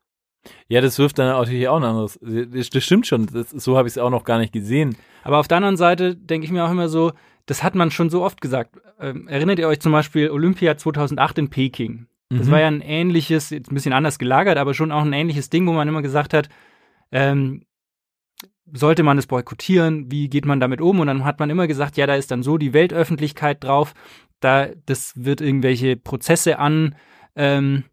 [0.67, 2.19] Ja, das wirft dann natürlich auch ein anderes.
[2.21, 3.27] Das, das stimmt schon.
[3.27, 4.97] Das, so habe ich es auch noch gar nicht gesehen.
[5.21, 7.13] Aber auf der anderen Seite denke ich mir auch immer so,
[7.45, 8.77] das hat man schon so oft gesagt.
[8.99, 12.07] Ähm, erinnert ihr euch zum Beispiel Olympia 2008 in Peking?
[12.37, 12.51] Das Mhm.
[12.51, 15.67] war ja ein ähnliches, jetzt ein bisschen anders gelagert, aber schon auch ein ähnliches Ding,
[15.67, 16.49] wo man immer gesagt hat,
[17.11, 17.63] ähm,
[18.71, 20.11] sollte man es boykottieren?
[20.11, 20.99] Wie geht man damit um?
[20.99, 23.93] Und dann hat man immer gesagt, ja, da ist dann so die Weltöffentlichkeit drauf,
[24.39, 26.95] da das wird irgendwelche Prozesse an
[27.35, 27.83] ähm,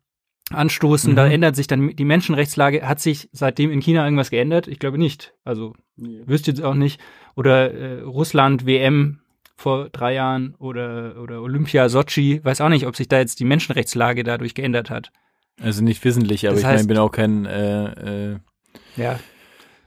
[0.52, 1.32] anstoßen, da Mhm.
[1.32, 2.86] ändert sich dann die Menschenrechtslage.
[2.88, 4.66] Hat sich seitdem in China irgendwas geändert?
[4.68, 5.32] Ich glaube nicht.
[5.44, 7.00] Also wüsste jetzt auch nicht.
[7.36, 9.20] Oder äh, Russland WM
[9.60, 13.44] vor drei Jahren oder oder Olympia Sochi, weiß auch nicht, ob sich da jetzt die
[13.44, 15.10] Menschenrechtslage dadurch geändert hat.
[15.60, 18.36] Also nicht wissentlich, aber Das ich meine, bin auch kein, äh, äh,
[18.96, 19.18] Ja,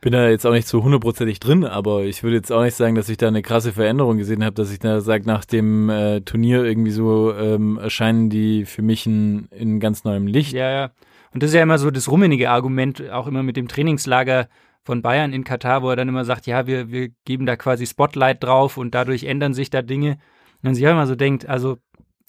[0.02, 2.94] bin da jetzt auch nicht so hundertprozentig drin, aber ich würde jetzt auch nicht sagen,
[2.94, 6.22] dass ich da eine krasse Veränderung gesehen habe, dass ich da sage, nach dem äh,
[6.22, 10.54] Turnier irgendwie so ähm, erscheinen die für mich in, in ganz neuem Licht.
[10.54, 10.92] Ja, ja.
[11.34, 14.50] Und das ist ja immer so das rummenige Argument, auch immer mit dem Trainingslager
[14.84, 17.86] von Bayern in Katar, wo er dann immer sagt, ja, wir, wir geben da quasi
[17.86, 20.12] Spotlight drauf und dadurch ändern sich da Dinge.
[20.56, 21.78] Und man sich auch immer so denkt, also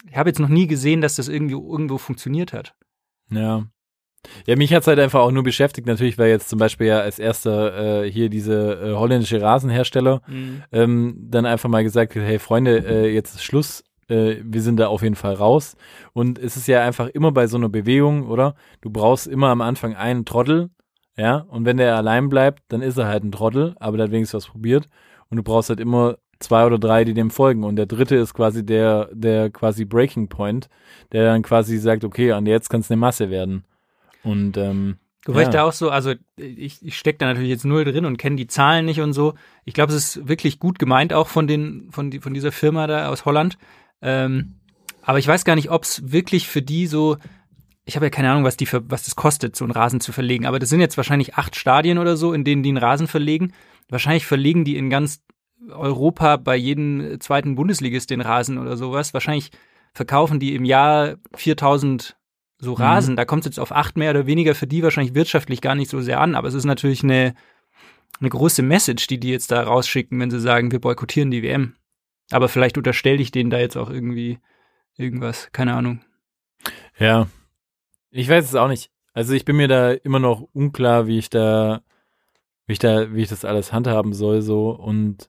[0.08, 2.74] ich habe jetzt noch nie gesehen, dass das irgendwie irgendwo funktioniert hat.
[3.30, 3.64] Ja.
[4.46, 7.18] Ja, mich hat's halt einfach auch nur beschäftigt, natürlich, weil jetzt zum Beispiel ja als
[7.18, 10.22] erster äh, hier diese äh, holländische Rasenhersteller
[10.72, 14.78] ähm, dann einfach mal gesagt hat, hey Freunde, äh, jetzt ist Schluss, äh, wir sind
[14.78, 15.76] da auf jeden Fall raus.
[16.12, 18.54] Und es ist ja einfach immer bei so einer Bewegung, oder?
[18.80, 20.70] Du brauchst immer am Anfang einen Trottel,
[21.16, 24.12] ja, und wenn der allein bleibt, dann ist er halt ein Trottel, aber der hat
[24.12, 24.88] wenigstens was probiert.
[25.30, 27.64] Und du brauchst halt immer zwei oder drei, die dem folgen.
[27.64, 30.68] Und der dritte ist quasi der, der quasi Breaking Point,
[31.12, 33.64] der dann quasi sagt, okay, und jetzt kann es eine Masse werden.
[34.22, 34.96] Und ähm,
[35.26, 35.48] Wobei Ja.
[35.48, 38.36] ich da auch so, also ich, ich stecke da natürlich jetzt null drin und kenne
[38.36, 39.34] die Zahlen nicht und so.
[39.64, 42.86] Ich glaube, es ist wirklich gut gemeint auch von den, von, die, von dieser Firma
[42.86, 43.56] da aus Holland.
[44.02, 44.56] Ähm,
[45.00, 47.16] aber ich weiß gar nicht, ob es wirklich für die so,
[47.84, 50.12] ich habe ja keine Ahnung, was die für, was das kostet, so einen Rasen zu
[50.12, 50.46] verlegen.
[50.46, 53.52] Aber das sind jetzt wahrscheinlich acht Stadien oder so, in denen die einen Rasen verlegen.
[53.88, 55.22] Wahrscheinlich verlegen die in ganz
[55.68, 59.12] Europa bei jedem zweiten Bundesligist den Rasen oder sowas.
[59.14, 59.50] Wahrscheinlich
[59.92, 62.16] verkaufen die im Jahr 4000
[62.58, 62.76] so Mhm.
[62.76, 63.16] Rasen.
[63.16, 65.90] Da kommt es jetzt auf acht mehr oder weniger für die wahrscheinlich wirtschaftlich gar nicht
[65.90, 66.34] so sehr an.
[66.34, 67.34] Aber es ist natürlich eine,
[68.20, 71.74] eine große Message, die die jetzt da rausschicken, wenn sie sagen, wir boykottieren die WM.
[72.30, 74.38] Aber vielleicht unterstelle ich denen da jetzt auch irgendwie
[74.96, 75.50] irgendwas.
[75.52, 76.00] Keine Ahnung.
[76.98, 77.26] Ja.
[78.16, 78.90] Ich weiß es auch nicht.
[79.12, 81.82] Also ich bin mir da immer noch unklar, wie ich da,
[82.66, 85.28] wie ich da, wie ich das alles handhaben soll, so und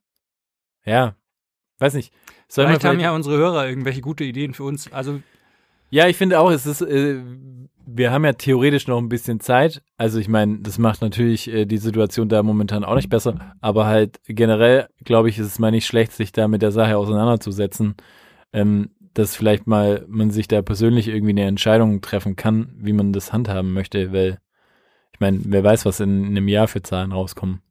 [0.86, 1.16] ja,
[1.80, 2.14] weiß nicht.
[2.48, 4.92] Soll man Vielleicht haben vielleicht- ja unsere Hörer irgendwelche gute Ideen für uns.
[4.94, 5.20] Also
[5.90, 7.22] Ja, ich finde auch, es ist, äh,
[7.88, 9.82] wir haben ja theoretisch noch ein bisschen Zeit.
[9.98, 13.86] Also ich meine, das macht natürlich äh, die Situation da momentan auch nicht besser, aber
[13.86, 17.96] halt generell, glaube ich, ist es mal nicht schlecht, sich da mit der Sache auseinanderzusetzen,
[18.54, 23.14] ähm, dass vielleicht mal man sich da persönlich irgendwie eine Entscheidung treffen kann, wie man
[23.14, 24.40] das handhaben möchte, weil
[25.14, 27.62] ich meine, wer weiß, was in, einem Jahr für Zahlen rauskommen.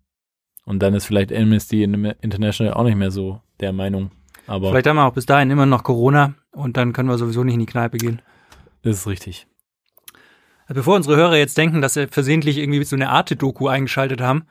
[0.65, 4.11] Und dann ist vielleicht Amnesty International auch nicht mehr so der Meinung.
[4.47, 7.45] Aber vielleicht haben wir auch bis dahin immer noch Corona und dann können wir sowieso
[7.45, 8.23] nicht in die Kneipe gehen.
[8.83, 9.47] das ist richtig.
[10.69, 14.47] Bevor unsere Hörer jetzt denken, dass sie versehentlich irgendwie so eine Arte-Doku eingeschaltet haben,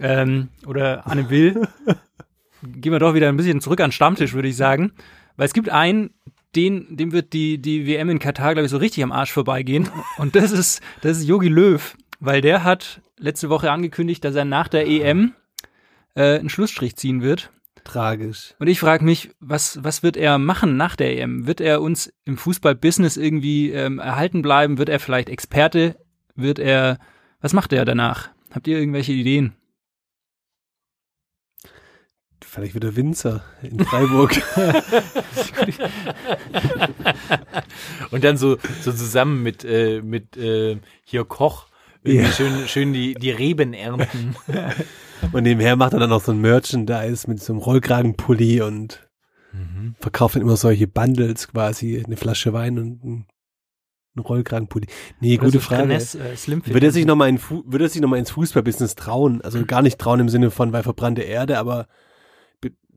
[0.00, 1.68] ähm, oder Anne Will,
[2.62, 4.92] gehen wir doch wieder ein bisschen zurück an den Stammtisch, würde ich sagen.
[5.36, 6.10] Weil es gibt einen,
[6.56, 9.88] den, dem wird die, die WM in Katar, glaube ich, so richtig am Arsch vorbeigehen.
[10.18, 14.44] Und das ist, das ist Yogi Löw, weil der hat letzte Woche angekündigt, dass er
[14.44, 15.32] nach der EM
[16.14, 17.50] äh, einen Schlussstrich ziehen wird.
[17.84, 18.54] Tragisch.
[18.58, 21.46] Und ich frage mich, was, was wird er machen nach der EM?
[21.46, 24.78] Wird er uns im Fußball-Business irgendwie ähm, erhalten bleiben?
[24.78, 25.96] Wird er vielleicht Experte?
[26.34, 26.98] Wird er,
[27.40, 28.30] was macht er danach?
[28.52, 29.54] Habt ihr irgendwelche Ideen?
[32.54, 34.40] Vielleicht wieder Winzer in Freiburg.
[38.12, 41.66] Und dann so, so zusammen mit, äh, mit äh, hier Koch.
[42.04, 42.26] Ja.
[42.30, 44.36] Schön, schön die, die Reben ernten.
[45.32, 49.08] und nebenher macht er dann noch so ein Merchandise mit so einem Rollkragenpulli und
[49.98, 53.26] verkauft dann immer solche Bundles quasi, eine Flasche Wein und ein,
[54.16, 54.86] ein Rollkragenpulli.
[55.20, 55.82] Nee, Oder gute so Frage.
[55.88, 56.36] Trenes, äh.
[56.66, 59.40] Würde er sich nochmal in, Fu- würde sich noch mal ins Fußballbusiness trauen?
[59.42, 61.88] Also gar nicht trauen im Sinne von, weil verbrannte Erde, aber be-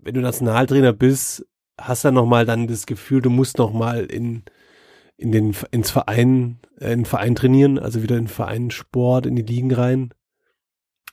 [0.07, 1.45] wenn du Nationaltrainer bist,
[1.77, 4.43] hast du nochmal dann das Gefühl, du musst nochmal in,
[5.17, 9.25] in den, ins Verein, äh, in den Verein trainieren, also wieder in den Verein Sport,
[9.25, 10.13] in die Ligen rein.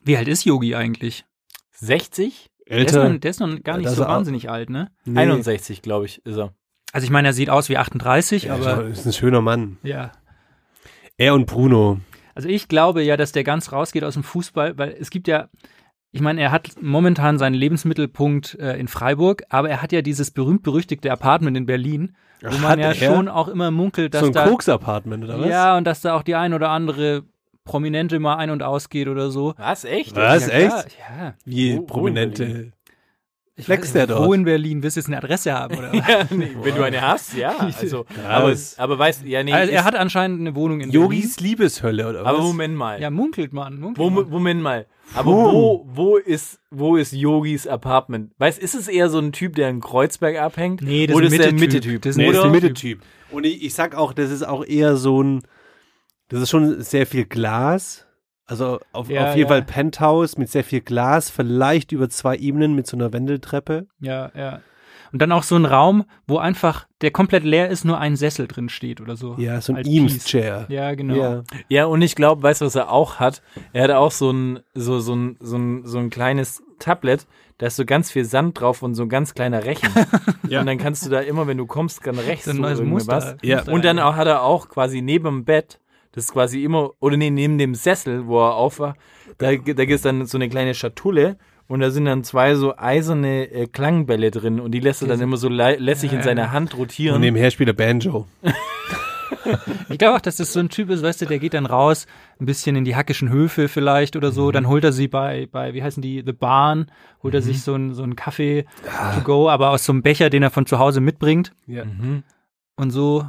[0.05, 1.25] Wie alt ist Yogi eigentlich?
[1.73, 2.53] 60?
[2.69, 4.93] Der ist, noch, der ist noch gar nicht Das so wahnsinnig alt, ne?
[5.05, 5.23] Nee.
[5.23, 6.55] 61, glaube ich, ist er.
[6.93, 9.79] Also ich meine, er sieht aus wie 38, Ja, aber ist ein schöner Mann.
[9.83, 10.13] ja.
[11.17, 11.99] Er und Bruno.
[12.35, 15.49] Also ich glaube ja, dass der ganz rausgeht aus dem Fußball, weil es gibt ja,
[16.15, 20.31] ich meine, er hat momentan seinen Lebensmittelpunkt äh, in Freiburg, aber er hat ja dieses
[20.31, 22.95] berühmt-berüchtigte Apartment in Berlin, wo Ach, man hat ja er?
[22.95, 25.49] schon auch immer munkelt, dass so ein da Koks-Apartment, oder was?
[25.49, 27.25] ja und dass da auch die ein oder andere
[27.65, 29.55] Prominente mal ein- und ausgeht oder so.
[29.57, 30.15] Was, echt?
[30.17, 30.97] Was, ja, echt?
[30.99, 31.35] Ja.
[31.45, 32.73] Wie Wo- wo in prominente.
[33.57, 34.35] Ich Flex der nicht, Wo dort?
[34.37, 34.83] in Berlin?
[34.83, 36.09] Willst du jetzt eine Adresse haben oder was?
[36.09, 37.55] Ja, nee, wenn du eine hast, ja.
[37.81, 39.53] Also, aber, aber weißt ja, nee.
[39.53, 42.29] Also er hat anscheinend eine Wohnung in Yogis Liebeshölle, oder was?
[42.35, 42.89] aber Moment mal.
[42.95, 43.03] Berlin.
[43.03, 43.79] Ja, munkelt man.
[43.81, 44.29] Munkelt Wo, man.
[44.29, 44.87] Moment mal.
[45.13, 48.33] Aber wo, wo ist, wo ist Yogis Apartment?
[48.39, 50.83] Weißt, ist es eher so ein Typ, der in Kreuzberg abhängt?
[50.83, 52.03] Nee, das Oder ist ein der Mittetyp.
[52.03, 53.03] Das ist ein Nee, ist der Mitteltyp.
[53.31, 55.43] Und ich, ich sag auch, das ist auch eher so ein,
[56.29, 58.07] das ist schon sehr viel Glas.
[58.47, 59.55] Also auf, Ja, auf jeden ja.
[59.55, 63.87] Fall Penthouse mit sehr viel Glas, vielleicht über zwei Ebenen mit so einer Wendeltreppe.
[64.01, 64.61] Ja, ja.
[65.15, 68.49] Und dann auch so ein Raum, wo einfach der komplett leer ist, nur ein Sessel
[68.49, 69.37] drin steht oder so.
[69.39, 70.25] Ja, so ein Als Eames Piece.
[70.25, 70.67] Chair.
[70.69, 71.15] Ja, genau.
[71.15, 71.45] Ja.
[71.69, 73.41] Ja, und ich glaube, weißt du, was er auch hat?
[73.73, 77.67] Er hat auch so ein, so, so ein, so ein, so ein kleines Tablet, da
[77.67, 79.89] ist so ganz viel Sand drauf und so ein ganz kleiner Rechen.
[80.49, 80.61] Ja.
[80.61, 82.79] Und dann kannst du da immer, wenn du kommst, kann rechts So ein so neues
[82.81, 83.07] irgendwas.
[83.07, 83.37] Muster.
[83.43, 83.57] Ja.
[83.59, 85.79] Muster Und dann auch, hat er auch quasi neben dem Bett,
[86.11, 88.97] das ist quasi immer, oder nee, neben dem Sessel, wo er auf war,
[89.39, 92.77] da, da gibt es dann so eine kleine Schatulle und da sind dann zwei so
[92.77, 96.43] eiserne äh, Klangbälle drin und die lässt er dann immer so lässig in Ja, seiner
[96.43, 96.51] ja.
[96.53, 97.17] Hand rotieren.
[97.17, 98.27] Und nebenher spielt er Banjo.
[99.91, 102.07] Ich glaube auch, dass das so ein Typ ist, weißt du, der geht dann raus,
[102.41, 104.35] ein bisschen in die hackischen Höfe vielleicht oder Mhm.
[104.35, 106.87] so, dann holt er sie bei, bei, wie heißen die, The Barn,
[107.23, 107.45] holt er Mhm.
[107.45, 108.65] sich so einen, so einen Kaffee
[109.15, 111.53] to go, aber aus so einem Becher, den er von zu Hause mitbringt.
[111.67, 111.83] Ja.
[112.77, 113.21] Und so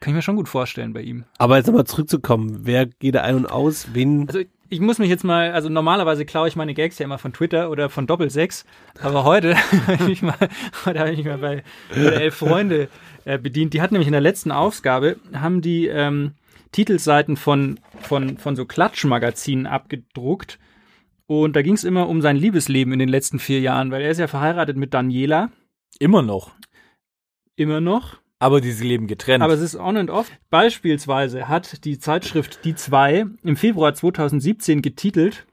[0.00, 1.24] kann ich mir schon gut vorstellen bei ihm.
[1.38, 3.88] Aber jetzt nochmal zurückzukommen, wer geht da ein und aus?
[3.94, 4.26] Wen?
[4.28, 4.40] Also
[4.74, 7.70] ich muss mich jetzt mal, also normalerweise klaue ich meine Gags ja immer von Twitter
[7.70, 8.64] oder von Doppelsechs,
[9.00, 9.56] aber heute
[9.86, 10.36] habe ich mal,
[10.84, 12.88] heute habe ich mich mal bei, bei Elf Freunde
[13.24, 13.72] äh, bedient.
[13.72, 16.32] Die hat nämlich in der letzten Ausgabe, haben die ähm,
[16.72, 20.58] Titelseiten von, von, von so Klatschmagazinen abgedruckt
[21.26, 24.10] und da ging es immer um sein Liebesleben in den letzten vier Jahren, weil er
[24.10, 25.50] ist ja verheiratet mit Daniela,
[26.00, 26.50] Immer noch.
[27.54, 28.18] immer noch.
[28.38, 29.42] Aber diese leben getrennt.
[29.42, 30.30] Aber es ist on and off.
[30.50, 35.46] Beispielsweise hat die Zeitschrift Die 2 im Februar 2017 getitelt,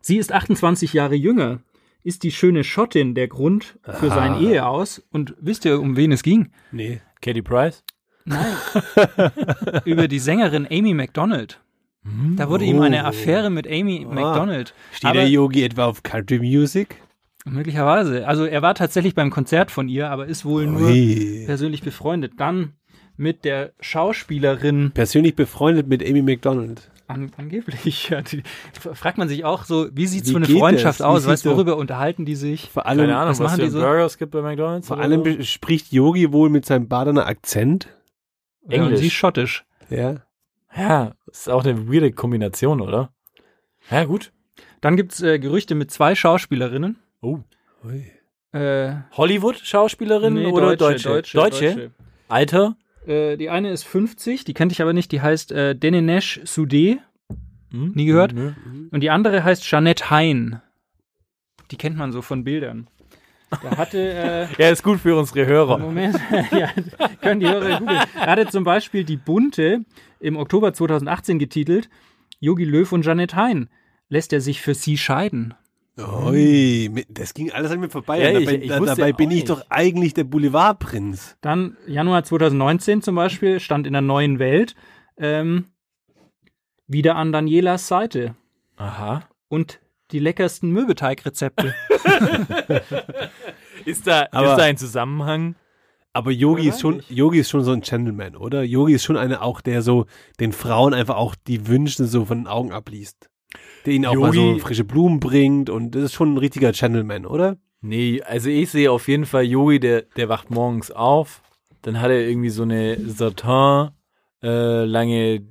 [0.00, 1.60] sie ist 28 Jahre jünger.
[2.04, 5.02] Ist die schöne Schottin der Grund für sein Eheaus?
[5.10, 6.52] Und wisst ihr, um wen es ging?
[6.70, 7.00] Nee.
[7.20, 7.82] Katie Price?
[9.84, 11.60] Über die Sängerin Amy MacDonald.
[12.36, 13.06] Da wurde ihm eine Oh.
[13.06, 14.74] Affäre mit Amy MacDonald.
[14.92, 17.02] Steht Aber der Yogi etwa auf Country Music?
[17.52, 18.26] Möglicherweise.
[18.26, 21.44] Also er war tatsächlich beim Konzert von ihr, aber ist wohl nur Ui.
[21.46, 22.34] persönlich befreundet.
[22.38, 22.72] Dann
[23.16, 26.90] mit der Schauspielerin Persönlich befreundet mit Amy McDonald.
[27.08, 28.08] An, angeblich.
[28.10, 28.42] Ja, die,
[28.74, 31.06] fragt man sich auch so, wie sieht's Wie für eine Freundschaft das?
[31.06, 31.22] Aus?
[31.22, 32.68] sieht Weißt du, so- worüber unterhalten die sich?
[32.70, 33.78] Vor allem, Keine Ahnung, was was, machen die so?
[33.80, 34.88] Burgers gibt bei McDonalds?
[34.88, 35.42] vor allem so?
[35.44, 37.88] spricht Yogi wohl mit seinem Badener Akzent.
[38.68, 38.98] Ja, Englisch.
[39.00, 39.64] sie ist schottisch.
[39.88, 40.16] Ja.
[40.76, 43.12] Ja, ist auch eine weirde Kombination, oder?
[43.90, 44.32] Ja, gut.
[44.80, 46.96] Dann gibt's äh, Gerüchte mit zwei Schauspielerinnen.
[47.26, 47.40] Oh.
[48.52, 51.08] Äh, Hollywood-Schauspielerin nee, oder Deutsche?
[51.08, 51.90] Deutsche, Deutsche.
[52.28, 52.76] Alter?
[53.06, 56.98] Äh, die eine ist 50, die kannte ich aber nicht, die heißt äh, Deninesh Sudé.
[57.70, 57.92] Hm?
[57.94, 58.32] Nie gehört?
[58.32, 58.52] Nö.
[58.90, 60.60] Und die andere heißt Jeanette Hein.
[61.70, 62.86] Die kennt man so von Bildern.
[63.50, 65.78] Da hatte, äh, Ja, ist gut für unsere Hörer.
[65.78, 66.16] Moment,
[66.52, 66.70] ja,
[67.20, 68.00] können die Hörer googeln.
[68.14, 69.84] Er hatte zum Beispiel die Bunte
[70.20, 71.88] im Oktober 2018 getitelt,
[72.38, 73.68] Yogi Löw und Jeanette Hein.
[74.08, 75.54] Lässt er sich für sie scheiden?
[75.98, 78.20] Ui, das ging alles an mir vorbei.
[78.20, 79.50] Ja, ich- dabei ich da, dabei bin ich nicht.
[79.50, 81.36] doch eigentlich der Boulevardprinz.
[81.40, 84.74] Dann Januar 2019 zum Beispiel stand in der neuen Welt
[85.16, 85.66] ähm,
[86.86, 88.34] wieder an Danielas Seite
[88.76, 89.22] Aha.
[89.48, 89.80] und
[90.10, 91.74] die leckersten Möbeteigrezepte.
[93.84, 95.54] Ist da, Aber- ist da ein Zusammenhang?
[96.12, 97.02] Aber Yogi ist schon.
[97.10, 98.62] Yogi ist schon so ein Gentleman, oder?
[98.62, 100.06] Yogi ist schon einer auch, der so
[100.40, 103.28] den Frauen einfach auch die Wünsche so von den Augen abliest.
[103.86, 106.72] Der ihnen auch mal so Yogi- frische Blumen bringt und das ist schon ein richtiger
[106.72, 107.56] Gentleman, oder?
[107.80, 111.40] Nee, also ich sehe auf jeden Fall Yogi, der, der wacht morgens auf,
[111.82, 113.90] dann hat er irgendwie so eine Satin,
[114.42, 115.42] äh, lange,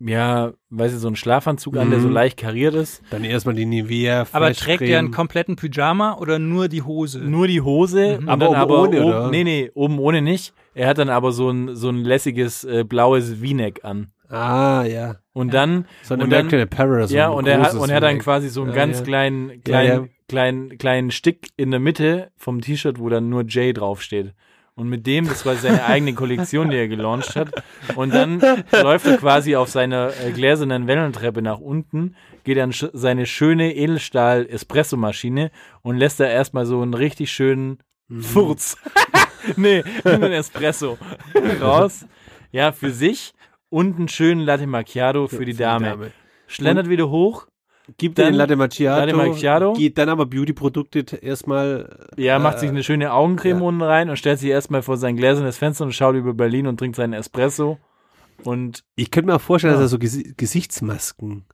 [0.00, 2.02] ja, weiß ich, so einen Schlafanzug an, der Mhm.
[2.02, 3.02] so leicht kariert ist.
[3.10, 4.26] Dann erstmal die Nivea.
[4.32, 7.20] Aber trägt er einen kompletten Pyjama oder nur die Hose?
[7.20, 9.30] Nur die Hose und Aber dann oben aber ohne, oben, oder?
[9.30, 10.52] nee, nee, oben ohne nicht.
[10.74, 14.08] Er hat dann aber so ein, so ein lässiges äh, blaues V-Neck an.
[14.28, 15.16] Ah, ja.
[15.32, 17.08] Und dann, So eine und dann, American Apparel.
[17.08, 19.04] So ja, und er hat, und er hat dann quasi so einen Ja, ganz ja.
[19.04, 20.08] kleinen, kleinen, Ja, ja.
[20.28, 24.34] kleinen, kleinen Stick in der Mitte vom T-Shirt, wo dann nur J draufsteht.
[24.74, 27.50] Und mit dem, das war seine eigene Kollektion, die er gelauncht hat.
[27.94, 32.86] Und dann läuft er quasi auf seiner äh, gläsernen Wellentreppe nach unten, geht an sch
[32.92, 35.50] seine schöne Edelstahl-Espresso-Maschine
[35.82, 38.22] und lässt da erstmal so einen richtig schönen Mhm.
[38.22, 38.76] Furz.
[39.56, 40.96] nee, einen Espresso
[41.60, 42.06] raus.
[42.52, 43.34] Ja, für sich
[43.70, 46.12] und einen schönen Latte Macchiato für die Dame.
[46.46, 47.46] Schlendert wieder hoch.
[47.98, 49.72] Gibt Dann den Latte Macchiato, Latte Macchiato.
[49.74, 52.08] geht dann aber Beauty-Produkte erstmal.
[52.16, 53.64] Ja, macht äh, sich eine schöne Augencreme ja.
[53.64, 56.78] unten rein und stellt sich erstmal vor sein gläsernes Fenster und schaut über Berlin und
[56.78, 57.78] trinkt seinen Espresso.
[58.42, 59.80] Und Ich könnte mir auch vorstellen, Ja.
[59.80, 61.44] dass er so Gesi Gesichtsmasken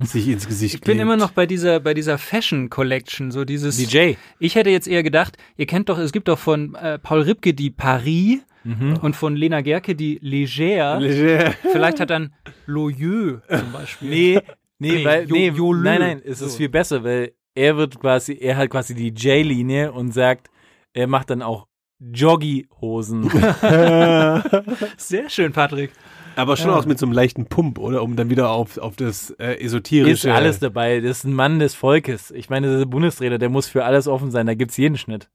[0.00, 1.00] sich ins Gesicht Ich bin klebt.
[1.02, 3.76] immer noch bei dieser, bei dieser Fashion Collection, so dieses.
[3.78, 4.12] DJ.
[4.38, 7.52] Ich hätte jetzt eher gedacht, ihr kennt doch, es gibt doch von äh, Paul Ripke
[7.52, 8.98] die Paris Mhm.
[9.02, 10.98] und von Lena Gerke die Légère.
[10.98, 11.52] Leger.
[11.72, 12.32] Vielleicht hat dann
[12.66, 14.08] Loyeux zum Beispiel.
[14.10, 14.40] Nee,
[14.78, 15.82] nee, Nee, weil, Jo- nee, Jolö.
[15.82, 16.58] nein, nein, es ist So.
[16.58, 20.48] viel besser, weil er wird quasi, er hat quasi die J-Linie und sagt,
[20.92, 21.66] er macht dann auch
[22.00, 23.28] Joggy-Hosen.
[24.96, 25.90] Sehr schön, Patrick.
[26.36, 28.02] Aber schon auch mit so einem leichten Pump, oder?
[28.04, 30.28] Um dann wieder auf, auf das äh, esoterische.
[30.28, 31.00] ist alles dabei.
[31.00, 32.30] Das ist ein Mann des Volkes.
[32.30, 34.46] Ich meine, das ist der Bundesräder, der muss für alles offen sein.
[34.46, 35.28] Da gibt's jeden Schnitt.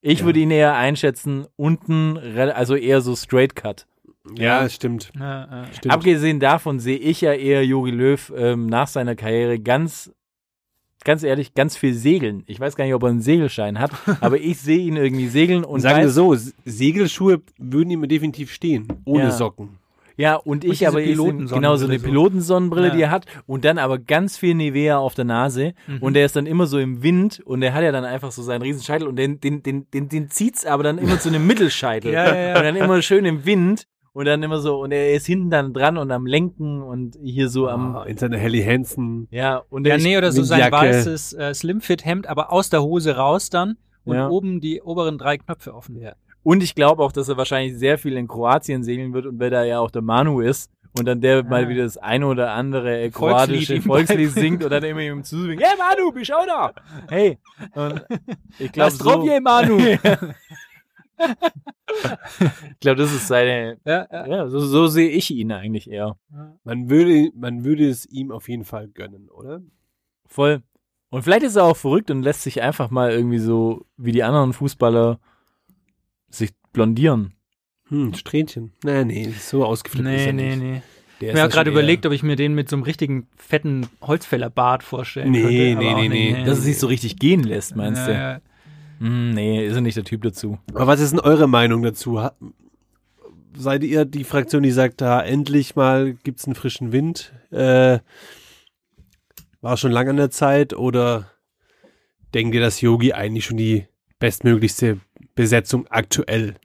[0.00, 0.24] Ich Ja.
[0.26, 3.86] würde ihn eher einschätzen, unten, also eher so Straight Cut.
[4.36, 5.10] Ja, stimmt.
[5.18, 5.92] Ja, stimmt.
[5.94, 10.12] Abgesehen davon sehe ich ja eher Jogi Löw ähm, nach seiner Karriere ganz,
[11.04, 12.42] ganz ehrlich, ganz viel segeln.
[12.46, 15.64] Ich weiß gar nicht, ob er einen Segelschein hat, aber ich sehe ihn irgendwie segeln
[15.64, 18.86] und sagen wir so, Segelschuhe würden ihm definitiv stehen.
[19.04, 19.30] Ohne Ja.
[19.30, 19.78] Socken.
[20.18, 22.04] Ja, und ich aber Pilotensonnenbrille genau so eine so.
[22.06, 22.94] Pilotensonnenbrille, Ja.
[22.94, 25.98] die er hat und dann aber ganz viel Nivea auf der Nase Mhm.
[26.02, 28.42] und der ist dann immer so im Wind und der hat ja dann einfach so
[28.42, 31.46] seinen riesen Scheitel und den, den, den, den, den zieht's aber dann immer zu einem
[31.46, 32.56] Mittelscheitel Ja, ja, ja.
[32.58, 35.72] und dann immer schön im Wind und dann immer so und er ist hinten dann
[35.72, 39.28] dran und am Lenken und hier so am, Ah, in seiner Helly Hansen.
[39.30, 43.14] ja, und ja, der nee, oder so sein weißes äh, Slimfit-Hemd, aber aus der Hose
[43.16, 44.28] raus dann und Ja.
[44.28, 46.00] oben die oberen drei Knöpfe offen.
[46.00, 46.14] Ja.
[46.42, 49.50] Und ich glaube auch, dass er wahrscheinlich sehr viel in Kroatien segeln wird und weil
[49.50, 53.00] da ja auch der Manu ist und dann der mal wieder das eine oder andere
[53.00, 54.32] äh, kroatische Volkslied beibringt.
[54.32, 55.58] singt und dann immer ihm zusingen.
[55.58, 56.72] Hey Manu, bist auch da?
[57.08, 57.38] Hey.
[57.74, 58.04] Und
[58.58, 59.78] ich glaube so, je, Manu?
[59.78, 60.00] ich
[62.80, 64.26] glaube, das ist seine, ja, ja.
[64.26, 66.16] ja, so, so sehe ich ihn eigentlich eher.
[66.64, 69.60] Man würde, man würde es ihm auf jeden Fall gönnen, oder?
[70.26, 70.62] Voll.
[71.10, 74.22] Und vielleicht ist er auch verrückt und lässt sich einfach mal irgendwie so wie die
[74.22, 75.18] anderen Fußballer
[76.30, 77.34] sich blondieren.
[77.88, 78.72] Hm, Strähnchen.
[78.84, 80.62] Nee, nee, so ausgeflippt ist Nee, er nee, nicht.
[80.62, 80.82] nee.
[81.20, 83.88] Der Ich habe ja gerade überlegt, ob ich mir den mit so einem richtigen fetten
[84.02, 85.54] Holzfällerbart vorstellen Nee, könnte.
[85.54, 86.30] nee, nee, nicht, nee.
[86.40, 88.12] eher, dass es sich so richtig gehen lässt, meinst du?
[88.12, 88.40] Ja, ja.
[89.00, 90.58] Hm, nee, ist er nicht der Typ dazu.
[90.74, 92.20] Aber was ist denn eure Meinung dazu?
[93.56, 97.32] Seid ihr die Fraktion, die sagt, da endlich mal gibt's einen frischen Wind?
[97.50, 97.98] Äh,
[99.60, 101.30] war schon lang an der Zeit oder
[102.34, 103.86] denkt ihr, dass Yogi eigentlich schon die
[104.20, 104.98] bestmöglichste
[105.38, 106.56] Besetzung aktuell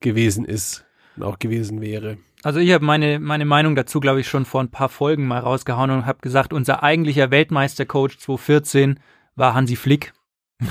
[0.00, 2.16] gewesen ist und auch gewesen wäre?
[2.42, 5.40] Also ich habe meine, meine Meinung dazu, glaube ich, schon vor ein paar Folgen mal
[5.40, 9.00] rausgehauen und habe gesagt, unser eigentlicher Weltmeistercoach 2014
[9.36, 10.14] war Hansi Flick.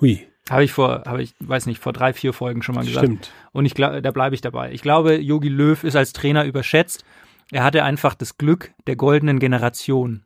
[0.00, 3.06] Hui, Habe ich vor, habe ich, weiß nicht, vor drei, vier Folgen schon mal gesagt.
[3.06, 3.32] stimmt.
[3.52, 4.72] Und ich glaube, da bleibe ich dabei.
[4.72, 7.02] Ich glaube, Yogi Löw ist als Trainer überschätzt.
[7.50, 10.24] Er hatte einfach das Glück der goldenen Generation.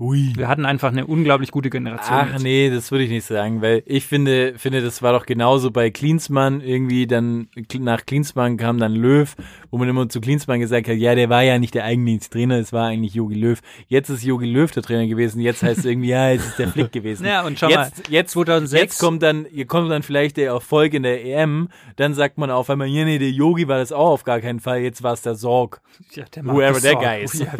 [0.00, 0.32] Ui.
[0.34, 2.18] Wir hatten einfach eine unglaublich gute Generation.
[2.18, 2.42] Ach jetzt.
[2.42, 5.90] nee, das würde ich nicht sagen, weil ich finde, finde, das war doch genauso bei
[5.90, 9.36] Klinsmann irgendwie, dann nach Klinsmann kam dann Löw,
[9.70, 12.56] wo man immer zu Klinsmann gesagt hat, ja, der war ja nicht der eigentliche Trainer,
[12.56, 13.60] es war eigentlich Jogi Löw.
[13.88, 16.68] Jetzt ist Jogi Löw der Trainer gewesen, jetzt heißt es irgendwie, ja, jetzt ist der
[16.68, 17.26] Flick gewesen.
[17.26, 20.48] Ja, und schau jetzt, mal, jetzt, 2006 jetzt kommt dann, hier kommt dann vielleicht der
[20.48, 23.92] Erfolg in der EM, dann sagt man auf einmal, ja, nee, der Yogi war das
[23.92, 25.82] auch auf gar keinen Fall, jetzt war es der Sorg.
[26.14, 27.02] Ja, der Whoever auch.
[27.02, 27.38] guy is.
[27.40, 27.52] Ja,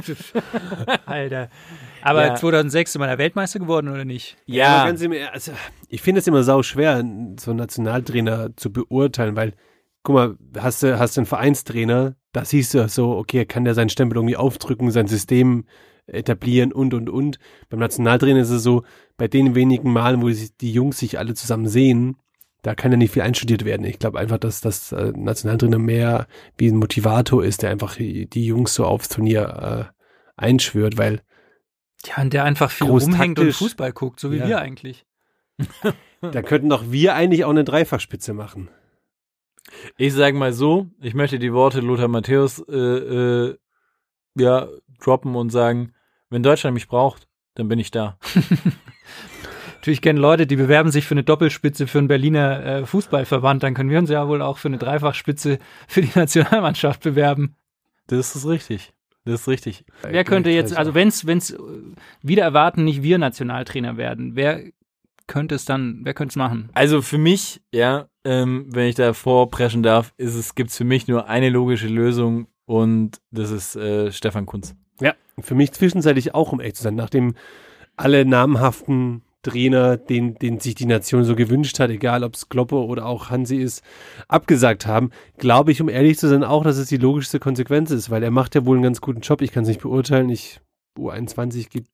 [1.05, 1.51] Alter.
[2.03, 2.35] Aber Ja.
[2.35, 4.37] 2006 sind wir da Weltmeister geworden oder nicht?
[4.47, 5.53] Ja, Ja, Ernst, also,
[5.89, 6.99] ich finde es immer sau schwer,
[7.39, 9.55] so einen Nationaltrainer zu beurteilen, weil,
[10.03, 13.75] guck mal, hast du, hast du einen Vereinstrainer, da siehst du so, okay, kann der
[13.75, 15.65] seinen Stempel irgendwie aufdrücken, sein System
[16.07, 17.39] etablieren und, und, und.
[17.69, 18.83] Beim Nationaltrainer ist es so,
[19.17, 22.17] bei den wenigen Malen, wo die, die Jungs sich alle zusammen sehen,
[22.63, 23.85] da kann ja nicht viel einstudiert werden.
[23.85, 26.27] Ich glaube einfach, dass das äh, Nationaltrainer mehr
[26.59, 29.95] wie ein Motivator ist, der einfach die die Jungs so aufs Turnier äh,
[30.37, 31.23] einschwört, weil
[32.07, 33.53] Ja, und der einfach viel Groß rumhängt und.
[33.53, 34.49] Fußball guckt, so wie Ja.
[34.49, 35.05] wir eigentlich.
[36.23, 38.71] da könnten doch wir eigentlich auch eine Dreifachspitze machen.
[39.99, 43.59] ich sage mal so, ich möchte die Worte Lothar Matthäus äh, äh,
[44.37, 44.69] ja,
[45.03, 45.93] droppen und sagen,
[46.31, 48.19] wenn Deutschland mich braucht, dann bin ich da.
[49.75, 53.63] Natürlich kennen Leute, die bewerben sich für eine Doppelspitze für einen Berliner äh, Fußballverband.
[53.63, 55.59] Dann können wir uns ja wohl auch für eine Dreifachspitze
[55.89, 57.57] für die Nationalmannschaft bewerben.
[58.07, 58.93] Das ist richtig.
[59.25, 59.85] Das ist richtig.
[60.03, 61.59] Wer könnte jetzt, also wenn es wenn's, äh,
[62.23, 64.63] wieder erwarten, nicht wir Nationaltrainer werden, wer
[65.27, 66.71] könnte es dann, wer könnte es machen?
[66.73, 71.07] Also für mich, ja, ähm, wenn ich da vorpreschen darf, ist es, gibt's für mich
[71.07, 74.75] nur eine logische Lösung und das ist äh, Stefan Kunz.
[75.01, 77.35] Ja, für mich zwischenzeitlich auch, um echt zu sein, nachdem
[77.97, 82.77] alle namhaften Trainer, den, den sich die Nation so gewünscht hat, egal ob es Kloppe
[82.77, 83.83] oder auch Hansi ist,
[84.29, 88.11] abgesagt haben, glaube ich, um ehrlich zu sein, auch, dass es die logischste Konsequenz ist,
[88.11, 89.41] weil er macht ja wohl einen ganz guten Job.
[89.43, 90.29] Ich kann es nicht beurteilen.
[90.29, 90.61] Ich
[90.99, 91.87] U21 geht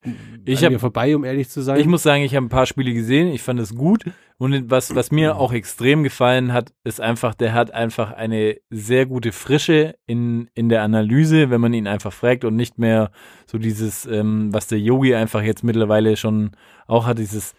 [0.44, 1.78] Ich hab- mir vorbei, um ehrlich zu sein.
[1.78, 4.04] Ich muss sagen, ich habe ein paar Spiele gesehen, ich fand es gut
[4.38, 9.06] und was, was mir auch extrem gefallen hat, ist einfach, der hat einfach eine sehr
[9.06, 13.10] gute Frische in, in der Analyse, wenn man ihn einfach fragt und nicht mehr
[13.46, 16.50] so dieses, ähm, was der Yogi einfach jetzt mittlerweile schon
[16.86, 17.54] auch hat, dieses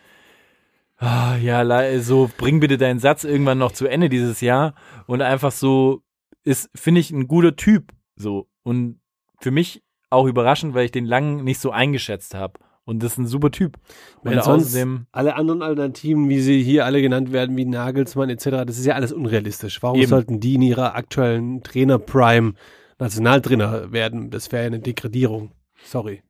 [0.97, 4.73] ah, ja, so bring bitte deinen Satz irgendwann noch zu Ende dieses Jahr
[5.05, 6.03] und einfach so
[6.43, 8.99] ist, finde ich, ein guter Typ so und
[9.39, 12.59] für mich auch überraschend, weil ich den lang nicht so eingeschätzt habe.
[12.87, 13.77] Und das ist ein super Typ.
[14.23, 18.63] Und sonst außerdem, alle anderen Alternativen, wie sie hier alle genannt werden, wie Nagelsmann etc.,
[18.65, 19.83] das ist ja alles unrealistisch.
[19.83, 20.07] Warum Eben.
[20.07, 22.53] sollten die in ihrer aktuellen Trainer-Prime
[22.97, 24.29] Nationaltrainer werden?
[24.29, 25.51] Das wäre ja eine Degradierung.
[25.83, 26.23] Sorry.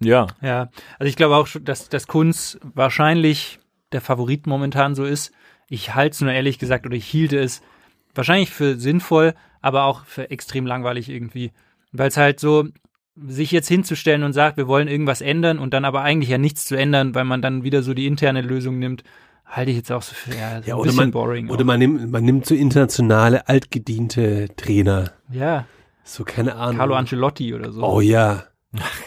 [0.00, 3.60] ja, Ja, also ich glaube auch, schon, dass, dass Kunz wahrscheinlich
[3.92, 5.30] der Favorit momentan so ist.
[5.68, 7.62] Ich halte es nur ehrlich gesagt oder ich hielte es
[8.12, 11.52] wahrscheinlich für sinnvoll, aber auch für extrem langweilig irgendwie.
[11.92, 12.64] Weil es halt so,
[13.28, 16.64] sich jetzt hinzustellen und sagt, wir wollen irgendwas ändern und dann aber eigentlich ja nichts
[16.66, 19.04] zu ändern, weil man dann wieder so die interne Lösung nimmt,
[19.46, 21.48] halte ich jetzt auch so für ja, so Ja, ein oder bisschen man, boring.
[21.48, 21.64] oder auch.
[21.66, 25.12] man nimmt, man nimmt so internationale, altgediente Trainer.
[25.30, 25.66] ja,
[26.04, 26.76] So, keine Ahnung.
[26.76, 27.82] Carlo Ancelotti oder so.
[27.82, 28.44] Oh ja.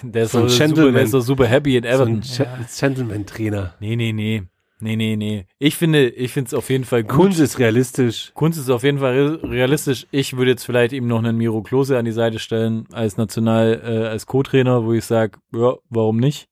[0.02, 0.93] der ist, So so ein super, Gentleman.
[0.95, 2.15] der ist so super happy in So Everton.
[2.15, 2.48] ein Ge-
[2.80, 3.74] Gentleman-Trainer.
[3.80, 4.43] nee, nee, nee.
[4.82, 5.46] Nee, nee, nee.
[5.58, 7.12] Ich finde, ich finde es auf jeden Fall gut.
[7.18, 8.32] Kunst ist realistisch.
[8.34, 10.08] Kunst ist auf jeden Fall re- realistisch.
[10.12, 13.82] Ich würde jetzt vielleicht ihm noch einen Miro Klose an die Seite stellen als National,
[13.84, 16.48] äh, als Co-Trainer, wo ich sage, ja, warum nicht?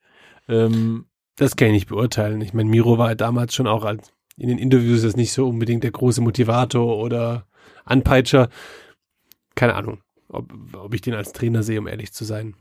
[0.50, 1.06] Ähm,
[1.38, 2.42] Das kann ich nicht beurteilen.
[2.42, 5.84] Ich meine, Miro war damals schon auch als, in den Interviews jetzt nicht so unbedingt
[5.84, 7.46] der große Motivator oder
[7.86, 8.50] Anpeitscher.
[9.56, 12.56] Keine Ahnung, ob, ob ich den als Trainer sehe, um ehrlich zu sein.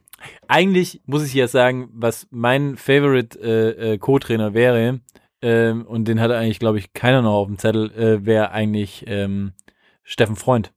[0.47, 5.01] eigentlich muss ich ja sagen, was mein Favorite äh, äh, Co-Trainer wäre,
[5.47, 9.05] ähm, und den hat eigentlich, glaube ich, keiner noch auf dem Zettel, äh, wäre eigentlich
[9.07, 9.53] ähm,
[10.03, 10.73] Steffen Freund.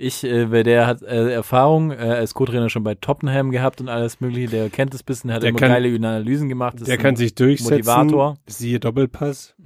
[0.00, 3.88] Ich, äh, weil der hat äh, Erfahrung äh, als Co-Trainer schon bei Tottenham gehabt und
[3.88, 6.76] alles mögliche, der kennt es bisschen, hat Der immer kann- geile Analysen gemacht.
[6.76, 7.72] ist Der ein kann sich durchsetzen.
[7.74, 8.36] Motivator.
[8.46, 9.54] Siehe Doppelpass.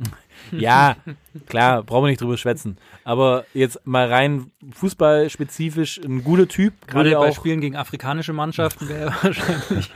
[0.50, 0.96] Ja,
[1.46, 2.76] klar, brauchen wir nicht drüber schwätzen.
[3.04, 6.74] Aber jetzt mal rein fußballspezifisch ein guter Typ.
[6.88, 9.90] Gerade bei auch, Spielen gegen afrikanische Mannschaften wäre er wahrscheinlich.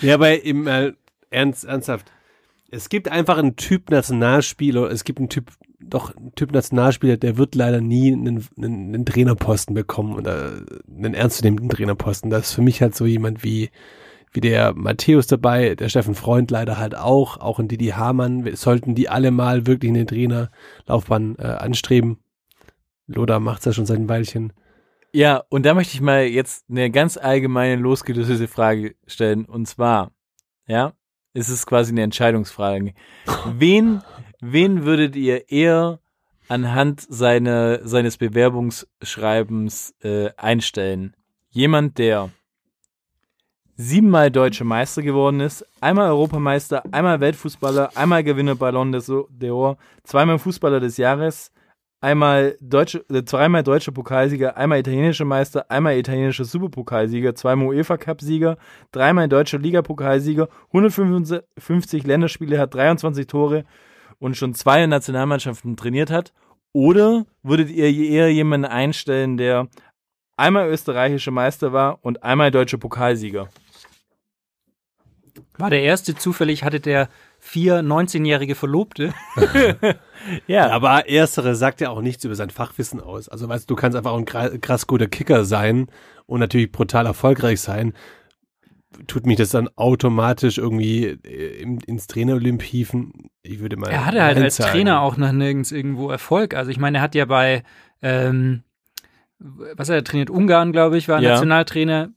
[0.00, 0.92] Ja, aber im äh,
[1.28, 2.10] ernst, ernsthaft.
[2.72, 7.36] Es gibt einfach einen Typ Nationalspieler, es gibt einen Typ, doch einen Typ Nationalspieler, der
[7.36, 12.30] wird leider nie einen, einen, einen Trainerposten bekommen oder einen ernstzunehmenden Trainerposten.
[12.30, 13.70] Das ist für mich halt so jemand wie,
[14.32, 18.48] wie der Matthäus dabei, der Steffen Freund leider halt auch, auch ein Didi Hamann.
[18.54, 22.18] Sollten die alle mal wirklich eine Trainerlaufbahn äh, anstreben.
[23.08, 24.52] Loda macht's ja schon seit ein Weilchen.
[25.12, 29.44] Ja, und da möchte ich mal jetzt eine ganz allgemeine losgelöste Frage stellen.
[29.44, 30.12] Und zwar,
[30.68, 30.92] ja,
[31.34, 32.94] es ist quasi eine Entscheidungsfrage.
[33.46, 34.02] Wen,
[34.40, 36.00] wen würdet ihr eher
[36.48, 41.14] anhand seiner, seines Bewerbungsschreibens äh, einstellen?
[41.50, 42.30] Jemand, der
[43.76, 50.80] siebenmal deutsche Meister geworden ist, einmal Europameister, einmal Weltfußballer, einmal Gewinner Ballon d'Or, zweimal Fußballer
[50.80, 51.50] des Jahres,
[52.00, 58.20] einmal deutsche, äh, zweimal deutscher Pokalsieger, einmal italienischer Meister, einmal italienischer Superpokalsieger, zweimal UEFA Cup
[58.20, 58.56] Sieger,
[58.92, 63.64] dreimal deutscher Ligapokalsieger, 155 Länderspiele hat, 23 Tore
[64.18, 66.32] und schon zwei Nationalmannschaften trainiert hat?
[66.72, 69.68] Oder würdet ihr eher jemanden einstellen, der
[70.36, 73.48] einmal österreichischer Meister war und einmal deutscher Pokalsieger?
[75.60, 77.08] War der erste zufällig, hatte der
[77.38, 79.14] vier 19-jährige Verlobte?
[80.46, 83.28] Ja, Aber Erstere sagt ja auch nichts über sein Fachwissen aus.
[83.30, 85.86] Also weißt du, du kannst einfach auch ein krass guter Kicker sein
[86.26, 87.94] und natürlich brutal erfolgreich sein.
[89.06, 93.30] Tut mich das dann automatisch irgendwie äh, ins Trainerolymp hieven?
[93.42, 93.88] Ich würde mal.
[93.88, 94.72] Er hatte halt als sagen.
[94.72, 96.54] Trainer auch noch nirgends irgendwo Erfolg.
[96.54, 97.62] Also ich meine, er hat ja bei,
[98.02, 98.62] ähm,
[99.38, 100.28] was hat er trainiert?
[100.28, 101.30] Ungarn, glaube ich, war Ja.
[101.30, 102.10] Nationaltrainer.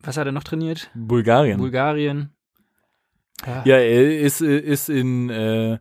[0.00, 0.90] Was hat er noch trainiert?
[0.94, 1.58] Bulgarien.
[1.58, 2.30] Bulgarien.
[3.64, 5.78] Ja, er ist, ist in, äh,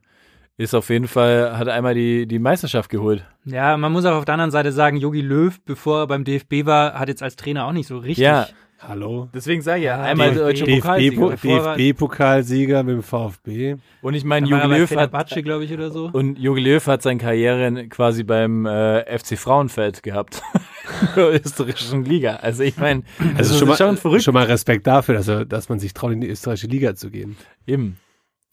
[0.57, 3.25] ist auf jeden Fall, hat einmal die, die Meisterschaft geholt.
[3.45, 6.65] Ja, man muss auch auf der anderen Seite sagen, Jogi Löw, bevor er beim DFB
[6.65, 8.19] war, hat jetzt als Trainer auch nicht so richtig.
[8.23, 8.47] Ja,
[8.79, 9.29] Hallo?
[9.33, 11.31] deswegen sage ich ja, Ja, einmal DFB deutscher DFB Pokalsieger.
[11.71, 13.75] Er- DFB-Pokalsieger mit dem VfB.
[14.01, 16.09] Und ich meine, Jogi Löw hat, Fenerbahce, glaube ich, oder so.
[16.11, 20.41] und Jogi Löw hat seine Karriere quasi beim äh, FC Frauenfeld gehabt.
[21.17, 22.37] Österreichischen Liga.
[22.37, 23.03] Also ich meine,
[23.37, 24.23] Also das schon mal, schon verrückt.
[24.23, 27.09] schon mal Respekt dafür, dass, er, dass man sich traut, in die österreichische Liga zu
[27.09, 27.35] gehen.
[27.67, 27.97] Eben.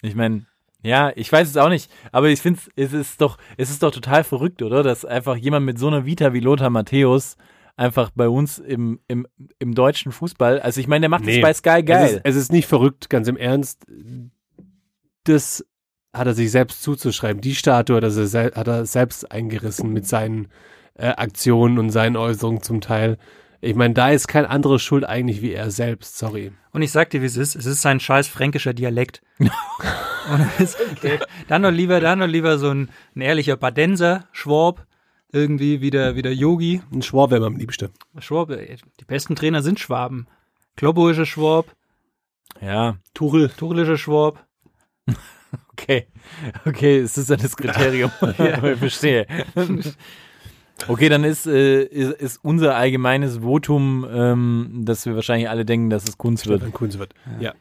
[0.02, 0.46] Ich meine,
[0.82, 3.90] ja, ich weiß es auch nicht, aber ich finde es ist doch, es ist doch
[3.90, 4.82] total verrückt, oder?
[4.82, 7.36] Dass einfach jemand mit so einer Vita wie Lothar Matthäus
[7.76, 9.26] einfach bei uns im, im,
[9.58, 11.40] im deutschen Fußball, also ich meine, der macht Nee.
[11.40, 12.08] das bei Sky Es geil.
[12.16, 13.84] ist, es ist nicht verrückt, ganz im Ernst.
[15.24, 15.64] Das
[16.12, 17.40] hat er sich selbst zuzuschreiben.
[17.40, 20.48] Die Statue hat er, hat er selbst eingerissen mit seinen
[21.00, 23.18] äh, Aktionen und seinen Äußerungen zum Teil.
[23.62, 26.18] Ich meine, da ist kein anderer schuld eigentlich wie er selbst.
[26.18, 26.52] Sorry.
[26.72, 27.56] Und ich sag dir, wie es ist.
[27.56, 29.22] Es ist sein scheiß fränkischer Dialekt.
[30.58, 30.76] Ist,
[31.48, 34.86] dann noch lieber, dann noch lieber so ein, ein ehrlicher Badenser, Schwab,
[35.32, 36.82] irgendwie wie der, wie der Yogi.
[36.92, 37.88] Ein Schwab wäre mir am liebsten.
[38.18, 40.28] Schwab, ey, die besten Trainer sind Schwaben.
[40.80, 41.74] Ein Schwab,
[42.60, 43.48] Ja, Tuchel.
[43.48, 44.46] Tuchel ist ein Schwab.
[45.72, 46.06] okay.
[46.64, 48.12] Okay, es ist ja das Kriterium.
[48.22, 49.26] Ich verstehe.
[50.88, 55.90] Okay, dann ist, äh, ist, ist unser allgemeines Votum, ähm, dass wir wahrscheinlich alle denken,
[55.90, 56.62] dass es Kunst wird.
[56.62, 57.14] Dann Kunz wird.
[57.38, 57.54] Ja.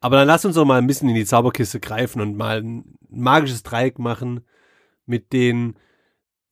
[0.00, 2.96] Aber dann lass uns doch mal ein bisschen in die Zauberkiste greifen und mal ein
[3.10, 4.40] magisches Dreieck machen
[5.06, 5.74] mit den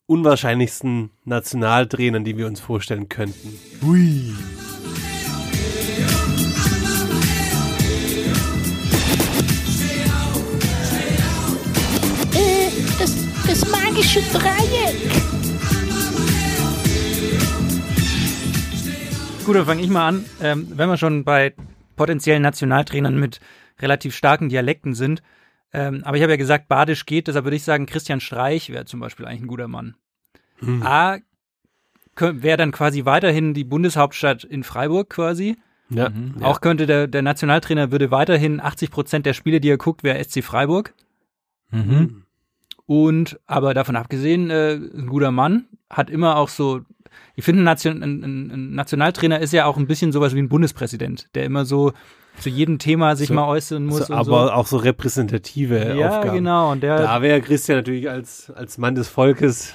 [0.07, 3.59] unwahrscheinlichsten Nationaltrainern, die wir uns vorstellen könnten.
[3.83, 4.35] Hui.
[12.35, 13.15] Äh, das,
[13.47, 15.50] das magische Dreieck.
[19.51, 20.25] Gut, dann fange ich mal an.
[20.41, 21.55] Ähm, wenn wir schon bei
[21.97, 23.41] potenziellen Nationaltrainern mit
[23.81, 25.25] relativ starken Dialekten sind,
[25.73, 28.85] ähm, aber ich habe ja gesagt, Badisch geht, deshalb würde ich sagen, Christian Streich wäre
[28.85, 29.97] zum Beispiel eigentlich ein guter Mann.
[30.85, 31.17] A,
[32.17, 35.57] wäre dann quasi weiterhin die Bundeshauptstadt in Freiburg quasi.
[35.89, 36.13] Ja.
[36.43, 40.23] Auch könnte der, der Nationaltrainer würde weiterhin 80 Prozent der Spiele, die er guckt, wäre
[40.23, 40.95] SC Freiburg.
[41.73, 42.23] Mhm.
[42.87, 46.83] Und aber davon abgesehen, äh, ein guter Mann, hat immer auch so,
[47.37, 50.49] ich finde, ein, Nation, ein, ein, Nationaltrainer ist ja auch ein bisschen sowas wie ein
[50.49, 51.93] Bundespräsident, der immer so
[52.39, 54.53] zu jedem Thema sich So- mal äußern muss So, und aber so.
[54.53, 56.37] auch so repräsentative Ja, Aufgaben.
[56.37, 56.71] genau.
[56.73, 59.75] Und der, Da wäre Christian natürlich als, als Mann des Volkes.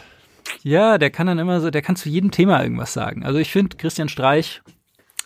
[0.64, 3.26] ja, der kann dann immer so, der kann zu jedem Thema irgendwas sagen.
[3.26, 4.62] Also ich finde, Christian Streich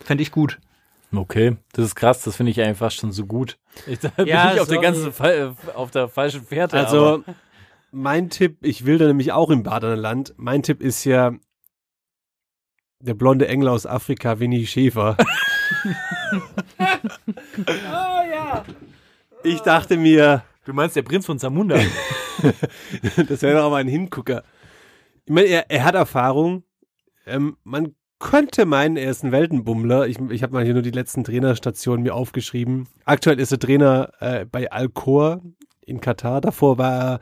[0.04, 0.60] fände ich gut.
[1.16, 3.58] Okay, das ist krass, das finde ich eigentlich fast schon so gut.
[3.88, 5.12] Ich, da bin Ja, ich auf der ganzen
[5.76, 6.78] auf der falschen Fährte.
[6.78, 7.24] aber- Also,
[7.92, 10.34] mein Tipp, ich will da nämlich auch im Badener Land.
[10.38, 11.32] Mein Tipp ist ja
[13.02, 15.18] der blonde Engel aus Afrika, Winnie Schäfer.
[19.42, 21.80] Ich dachte mir, du meinst der Prinz von Zamunda?
[23.30, 24.44] das wäre doch aber ein Hingucker.
[25.26, 26.64] Ich meine, er, er hat Erfahrung.
[27.26, 30.08] Ähm, man könnte meinen, er ist ein Weltenbummler.
[30.08, 32.88] Ich, ich habe mal hier nur die letzten Trainerstationen mir aufgeschrieben.
[33.06, 35.42] Aktuell ist er Trainer äh, bei Al-Khor
[35.86, 36.42] in Katar.
[36.42, 37.20] Davor war er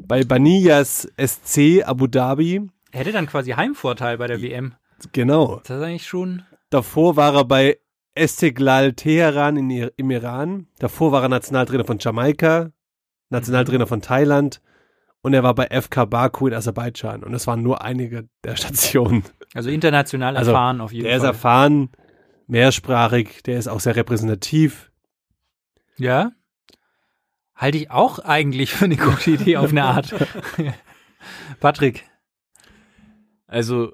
[0.00, 2.68] bei Baniyas SC Abu Dhabi.
[2.90, 4.74] Er hätte dann quasi Heimvorteil bei der WM.
[5.12, 5.60] Genau.
[5.64, 6.42] Das ist eigentlich schon.
[6.70, 7.78] Davor war er bei
[8.14, 10.66] Esteglal Teheran in, Ir- im Iran.
[10.78, 12.70] Davor war er Nationaltrainer von Jamaika,
[13.28, 14.60] Nationaltrainer von Thailand
[15.22, 17.22] und er war bei FK Baku in Aserbaidschan.
[17.24, 19.24] Und das waren nur einige der Stationen.
[19.54, 21.30] Also international Also, erfahren auf jeden Der ist Fall.
[21.30, 21.90] erfahren,
[22.46, 24.90] mehrsprachig, der ist auch sehr repräsentativ.
[25.96, 26.32] Ja.
[27.54, 30.14] Halte ich auch eigentlich für eine gute Idee auf eine Art.
[31.60, 32.04] Patrick.
[33.46, 33.92] Also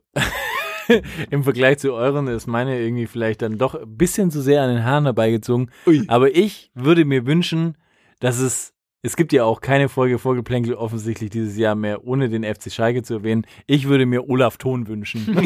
[1.30, 4.74] im Vergleich zu euren ist meine irgendwie vielleicht dann doch ein bisschen zu sehr an
[4.74, 5.70] den Haaren herbeigezogen.
[5.86, 6.04] Ui.
[6.08, 7.76] Aber ich würde mir wünschen,
[8.20, 8.72] dass es,
[9.02, 13.02] es gibt ja auch keine Folge Vorgeplänkel offensichtlich dieses Jahr mehr, ohne den FC Schalke
[13.02, 13.46] zu erwähnen.
[13.66, 15.26] Ich würde mir Olaf Thon wünschen.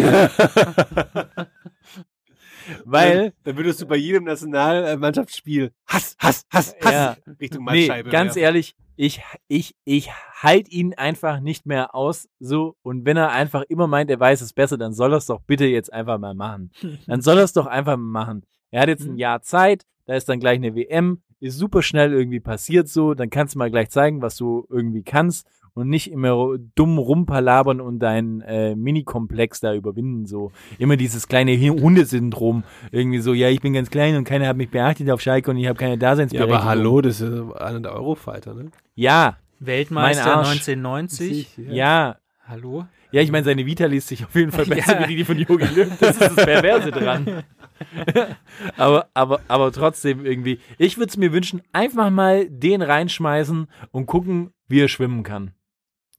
[2.85, 7.17] Weil, Dann würdest du bei jedem Nationalmannschaftsspiel Hass, Hass, Hass, Hass Ja.
[7.41, 8.11] Richtung nee, Mattscheibe.
[8.11, 8.43] ganz werfen.
[8.43, 10.11] ehrlich, ich, ich, ich
[10.43, 12.77] halt ihn einfach nicht mehr aus, so.
[12.83, 15.41] Und wenn er einfach immer meint, er weiß es besser, dann soll er es doch
[15.41, 16.71] bitte jetzt einfach mal machen.
[17.07, 18.43] Dann soll er es doch einfach mal machen.
[18.71, 21.23] Er hat jetzt ein Jahr Zeit, da ist dann gleich eine WM.
[21.41, 25.03] ist super schnell irgendwie passiert so, dann kannst du mal gleich zeigen, was du irgendwie
[25.03, 30.53] kannst und nicht immer dumm rumpalabern und deinen äh, Mini-Komplex da überwinden so.
[30.79, 34.71] Immer dieses kleine Hundesyndrom, irgendwie so, ja, ich bin ganz klein und keiner hat mich
[34.71, 36.57] beachtet auf Schalke und ich habe keine Ja, Daseinsberechtigung.
[36.57, 38.71] aber hallo, das ist ja einer der Eurofighter, ne?
[38.95, 40.49] Ja, Weltmeister Mein Arsch.
[40.51, 41.59] 1990.
[41.69, 42.17] ja.
[42.47, 42.87] Hallo?
[43.13, 45.09] Ja, ich meine, seine Vita liest sich auf jeden Fall besser Ja.
[45.09, 45.89] wie die von Jogi Löw.
[46.01, 47.43] Das ist das Perverse dran.
[48.77, 50.59] aber, aber, aber trotzdem irgendwie.
[50.79, 55.53] Ich würde es mir wünschen, einfach mal den reinschmeißen und gucken, wie er schwimmen kann.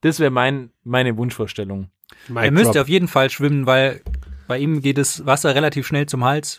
[0.01, 1.89] Das wäre mein, meine Wunschvorstellung.
[2.27, 4.01] Mic Er müsste auf jeden Fall schwimmen, weil
[4.47, 6.57] bei ihm geht das Wasser relativ schnell zum Hals.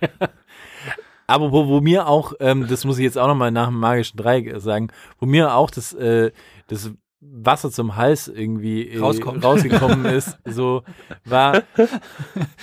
[1.26, 4.16] Aber wo, wo mir auch, ähm, das muss ich jetzt auch nochmal nach dem magischen
[4.16, 6.32] Dreieck sagen, wo mir auch das, äh,
[6.68, 10.84] das Wasser zum Hals irgendwie äh, rausgekommen ist, so
[11.26, 11.64] war,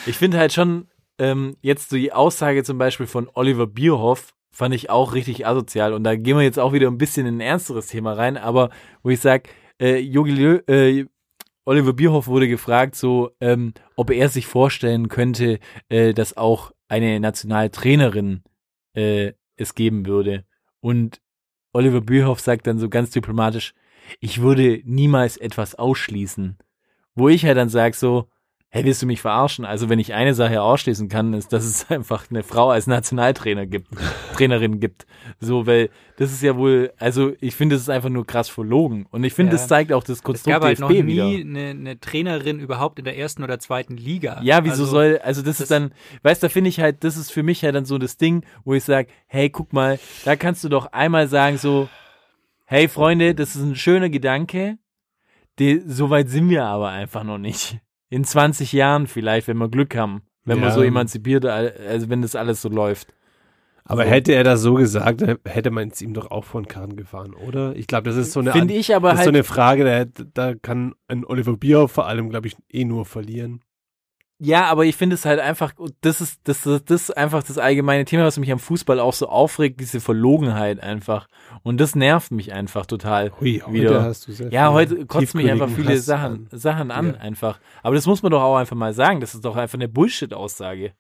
[0.08, 0.88] ich finde halt schon,
[1.20, 5.94] ähm, jetzt so die Aussage zum Beispiel von Oliver Bierhoff fand ich auch richtig asozial
[5.94, 8.72] und da gehen wir jetzt auch wieder ein bisschen in ein ernsteres Thema rein, aber
[9.04, 9.50] wo ich sag,
[9.80, 11.06] äh, Jogi Löw, äh,
[11.66, 15.60] Oliver Bierhoff wurde gefragt, so, ähm, ob er sich vorstellen könnte,
[15.90, 18.44] äh, dass auch eine Nationaltrainerin
[18.94, 20.46] äh, es geben würde.
[20.80, 21.22] Und
[21.74, 23.74] Oliver Bierhoff sagt dann so ganz diplomatisch,
[24.20, 26.58] ich würde niemals etwas ausschließen.
[27.16, 28.30] Wo ich ja dann sage so,
[28.76, 29.64] hey, willst du mich verarschen?
[29.64, 33.66] Also wenn ich eine Sache ausschließen kann, ist, dass es einfach eine Frau als Nationaltrainer
[33.66, 33.88] gibt,
[34.36, 35.06] Trainerin gibt.
[35.40, 39.06] So, weil das ist ja wohl, also ich finde, das ist einfach nur krass verlogen.
[39.12, 39.58] Und ich finde, Ja.
[39.60, 41.26] das zeigt auch das Es Konstrukt gab halt noch nie wieder.
[41.26, 44.42] eine, eine Trainerin überhaupt in der ersten oder zweiten Liga.
[44.44, 47.06] Ja, wieso Also, soll, also das, das- ist dann, weißt du, da finde ich halt,
[47.06, 50.00] das ist für mich halt dann so das Ding, wo ich sage, hey, guck mal,
[50.26, 51.88] da kannst du doch einmal sagen so,
[52.66, 54.78] hey Freunde, das ist ein schöner Gedanke,
[55.60, 57.80] die, so weit sind wir aber einfach noch nicht.
[58.16, 60.74] In 20 Jahren vielleicht, wenn wir Glück haben, wenn wir Ja.
[60.74, 63.14] so emanzipiert, also wenn das alles so läuft.
[63.84, 64.10] Aber So.
[64.10, 67.76] hätte er das so gesagt, hätte man es ihm doch auch von Karren gefahren, oder?
[67.76, 70.56] Ich glaube, das ist so eine, Finde ich aber halt, so eine Frage, da, da
[70.56, 73.60] kann ein Oliver Bierhoff vor allem, glaube ich, eh nur verlieren.
[74.38, 75.72] Ja, aber ich finde es halt einfach,
[76.02, 79.14] das ist, das, ist- das ist einfach das allgemeine Thema, was mich am Fußball auch
[79.14, 81.28] so aufregt, diese Verlogenheit einfach.
[81.64, 83.32] Und das nervt mich einfach total.
[83.40, 84.04] Hui, heute wieder.
[84.04, 86.60] hast du sehr Ja, heute kotzt mich einfach viele Hass Sachen, an.
[86.60, 87.20] Sachen an, Ja.
[87.22, 87.60] einfach.
[87.82, 89.22] Aber das muss man doch auch einfach mal sagen.
[89.22, 90.92] Das ist doch einfach eine Bullshit-Aussage.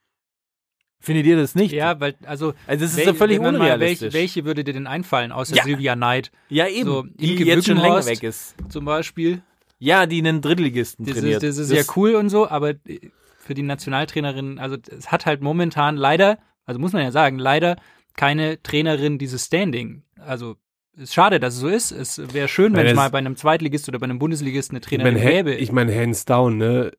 [1.01, 1.73] Findet ihr das nicht?
[1.73, 4.13] Ja, weil, also, Also das ist wel- ja völlig man mal unrealistisch.
[4.13, 5.63] Welche, welche würde dir denn einfallen, außer Ja.
[5.63, 6.85] Silvia Neid ja, eben.
[6.89, 8.55] so, die jetzt schon länger weg ist.
[8.69, 9.41] zum Beispiel?
[9.77, 11.43] Ja, die einen Drittligisten Das trainiert.
[11.43, 13.11] ist, das ist ja cool und so, aber äh,
[13.45, 17.75] für die Nationaltrainerin, also es hat halt momentan leider, also muss man ja sagen, leider
[18.15, 20.03] keine Trainerin dieses Standing.
[20.19, 20.55] Also
[20.97, 21.91] ist schade, dass es so ist.
[21.91, 24.87] Es wäre schön, wenn es mal bei einem Zweitligist oder bei einem Bundesligisten eine Ich
[24.87, 25.53] Trainerin meine, gäbe.
[25.55, 26.91] ich mein, hands down, ne?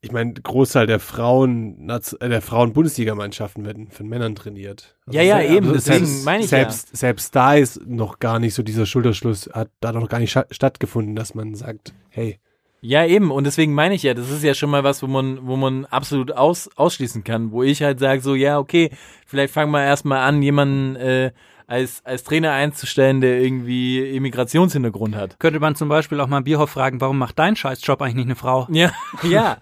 [0.00, 4.96] Ich meine, Großteil der Frauen, äh, der Frauen-Bundesligamannschaften werden von Männern trainiert.
[5.06, 6.58] Also Ja, ja, se- eben, deswegen selbst, meine ich ja.
[6.58, 10.38] selbst, Selbst da ist noch gar nicht so dieser Schulterschluss, hat da noch gar nicht
[10.50, 12.38] stattgefunden, dass man sagt, hey,
[12.80, 13.30] Ja, eben.
[13.30, 15.84] Und deswegen meine ich ja, das ist ja schon mal was, wo man, wo man
[15.86, 17.50] absolut aus, ausschließen kann.
[17.50, 18.90] Wo ich halt sage, so, ja, okay,
[19.26, 21.32] vielleicht fangen wir erstmal an, jemanden äh,
[21.66, 25.38] als, als Trainer einzustellen, der irgendwie Immigrationshintergrund hat.
[25.40, 28.36] Könnte man zum Beispiel auch mal Bierhoff fragen, warum macht dein Scheißjob eigentlich nicht eine
[28.36, 28.68] Frau?
[28.70, 29.58] Ja, ja,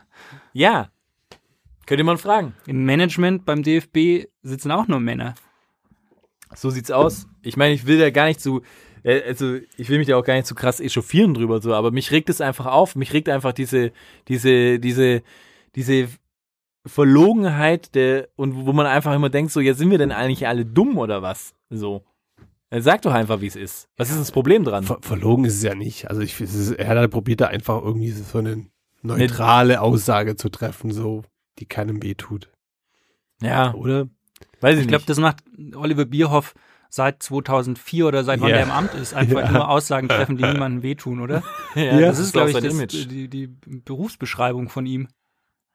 [0.53, 0.89] ja.
[1.87, 2.55] Könnte man fragen.
[2.67, 5.35] Im Management beim DFB sitzen auch nur Männer.
[6.55, 7.29] So sieht's aus.
[7.43, 8.65] Ich meine, ich will da gar nicht zu, äh,
[9.07, 12.11] also ich will mich da auch gar nicht zu krass echauffieren drüber, so, aber mich
[12.11, 12.97] regt es einfach auf.
[12.97, 13.93] Mich regt einfach diese,
[14.27, 15.23] diese, diese,
[15.77, 16.09] diese
[16.85, 20.65] Verlogenheit der, und wo man einfach immer denkt, so, ja, sind wir denn eigentlich alle
[20.65, 21.55] dumm oder was?
[21.71, 22.05] So.
[22.71, 23.89] Sag doch einfach, wie es ist.
[23.97, 24.85] Was ist das Problem dran?
[24.85, 26.11] ver verlogen ist es ja nicht.
[26.11, 28.67] Also ich, es ist, er hat halt probiert, da einfach irgendwie so eine
[29.03, 31.23] neutrale Aussage zu treffen, so,
[31.61, 32.51] die keinem weh tut.
[33.41, 34.09] Ja, Oder?
[34.61, 35.45] weiß ich, Ich glaube, das macht
[35.75, 36.55] Oliver Bierhoff
[36.89, 38.57] seit 2004 oder seit wann Ja.
[38.57, 39.51] der im Amt ist, einfach Ja.
[39.53, 41.43] nur Aussagen treffen, die niemandem wehtun, oder?
[41.75, 43.07] ja, das ist, glaube ich, das, Image.
[43.11, 45.09] die, die Berufsbeschreibung von ihm.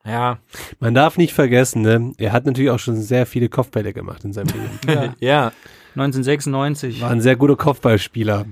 [0.04, 0.38] Ja,
[0.80, 2.12] Man darf nicht vergessen, ne?
[2.18, 4.48] er hat natürlich auch schon sehr viele Kopfbälle gemacht in seinem
[4.86, 5.14] Leben.
[5.20, 5.52] ja.
[5.94, 7.00] 1996.
[7.02, 8.46] War ein sehr guter Kopfballspieler.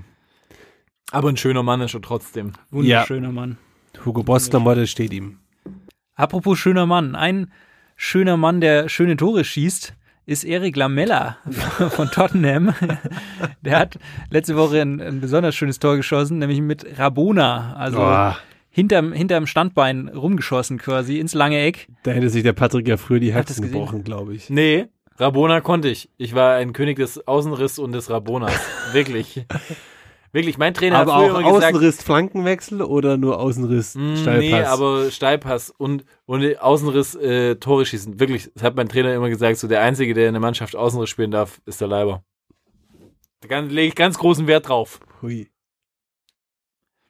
[1.11, 2.53] Aber ein schöner Mann ist schon trotzdem.
[2.69, 3.57] Wunderschöner Mann.
[4.05, 5.39] Hugo Boss Klamotte steht ihm.
[6.15, 7.15] Apropos schöner Mann.
[7.15, 7.51] Ein
[7.97, 9.93] schöner Mann, der schöne Tore schießt,
[10.25, 11.37] ist Erik Lamella
[11.89, 12.73] von Tottenham.
[13.61, 13.97] Der hat
[14.29, 17.75] letzte Woche ein, ein besonders schönes Tor geschossen, nämlich mit Rabona.
[17.75, 18.37] Also Boah,
[18.69, 21.87] hinterm, hinterm Standbein rumgeschossen quasi ins lange Eck.
[22.03, 24.49] da hätte sich der Patrick ja früher die Herzen gebrochen, glaube ich.
[24.49, 26.09] Nee, Rabona konnte ich.
[26.17, 28.53] Ich war ein König des Außenriss und des Rabonas.
[28.93, 29.45] Wirklich.
[30.33, 34.15] Wirklich, mein Trainer Aber hat früher auch immer gesagt, Außenriss Flankenwechsel oder nur Außenriss Mm,
[34.15, 34.39] Steilpass?
[34.39, 38.19] Nee, aber Steilpass und, und Außenriss äh, Tore schießen.
[38.19, 41.09] Wirklich, das hat mein Trainer immer gesagt, so der Einzige, der in der Mannschaft Außenriss
[41.09, 42.23] spielen darf, ist der Leiber.
[43.47, 44.99] Da lege ich ganz großen Wert drauf.
[45.21, 45.49] Hui.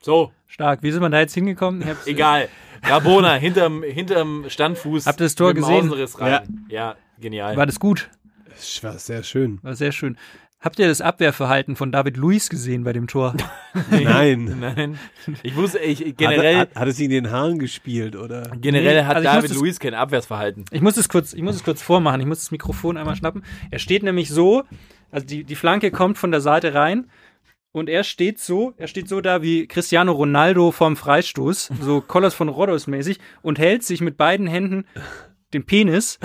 [0.02, 0.82] So, Stark.
[0.82, 1.84] Wie sind wir da jetzt hingekommen?
[1.86, 2.48] Hab's- egal.
[2.82, 5.06] Rabona hinterm, hinterm Standfuß.
[5.06, 5.86] Habt ihr das Tor gesehen?
[5.86, 6.66] Außenriss rein.
[6.68, 7.56] Ja, genial.
[7.56, 8.10] War das gut?
[8.48, 9.60] Das war sehr schön.
[9.62, 10.18] War sehr schön.
[10.62, 13.34] Habt ihr das Abwehrverhalten von David Luiz gesehen bei dem Tor?
[13.90, 14.56] Nein.
[14.60, 14.98] Nein.
[15.42, 18.50] Ich wusste, ich, Hat, generell, er- hat, hat es in den Haaren gespielt, oder?
[18.60, 20.64] generell Nee, hat also David Luiz kein Abwehrsverhalten.
[20.70, 22.20] Ich muss es kurz, ich muss es kurz vormachen.
[22.20, 23.44] Ich muss das Mikrofon einmal schnappen.
[23.70, 24.62] Er steht nämlich so,
[25.10, 27.08] also die, die Flanke kommt von der Seite rein
[27.72, 32.34] und er steht so, er steht so da wie Cristiano Ronaldo vorm Freistoß, so Colors
[32.34, 34.84] von Rhodos mäßig und hält sich mit beiden Händen
[35.54, 36.18] den Penis.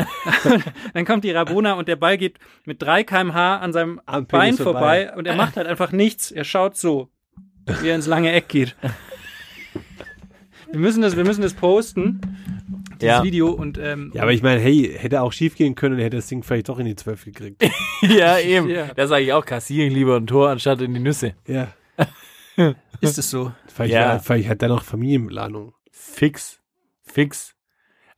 [0.94, 4.58] Dann kommt die Rabona und der Ball geht mit 3 kmh an seinem Am Penis
[4.58, 5.06] Bein vorbei.
[5.08, 6.32] vorbei und er macht halt einfach nichts.
[6.32, 7.10] Er schaut so,
[7.82, 8.76] wie er ins lange Eck geht.
[10.72, 12.20] Wir müssen das, wir müssen das posten,
[13.00, 13.24] dieses Ja.
[13.24, 16.18] Video und ähm, Ja, aber ich meine, hey, hätte auch schief gehen können und hätte
[16.18, 17.64] das Ding vielleicht doch in die 12 gekriegt.
[18.02, 18.70] ja, eben.
[18.70, 18.88] Ja.
[18.94, 21.36] Da sage ich auch, kassiere ich lieber ein Tor anstatt in die Nüsse.
[21.48, 21.70] ja.
[23.02, 23.52] ist es so.
[23.74, 24.08] Vielleicht, Ja.
[24.10, 25.74] war- vielleicht hat er noch Familienplanung.
[25.92, 26.60] Fix.
[27.04, 27.56] Fix.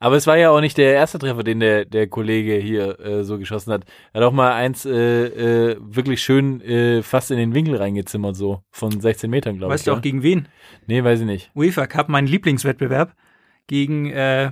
[0.01, 3.23] Aber es war ja auch nicht der erste Treffer, den der, der Kollege hier äh,
[3.25, 3.83] so geschossen hat.
[4.13, 8.37] Er hat auch mal eins äh, äh, wirklich schön äh, fast in den Winkel reingezimmert,
[8.37, 9.79] so von 16 Metern, glaube ich.
[9.79, 10.01] Weißt du auch ja?
[10.01, 10.47] gegen wen?
[10.87, 11.51] Nee, weiß ich nicht.
[11.53, 13.13] UEFA Cup, mein Lieblingswettbewerb,
[13.67, 14.51] gegen äh,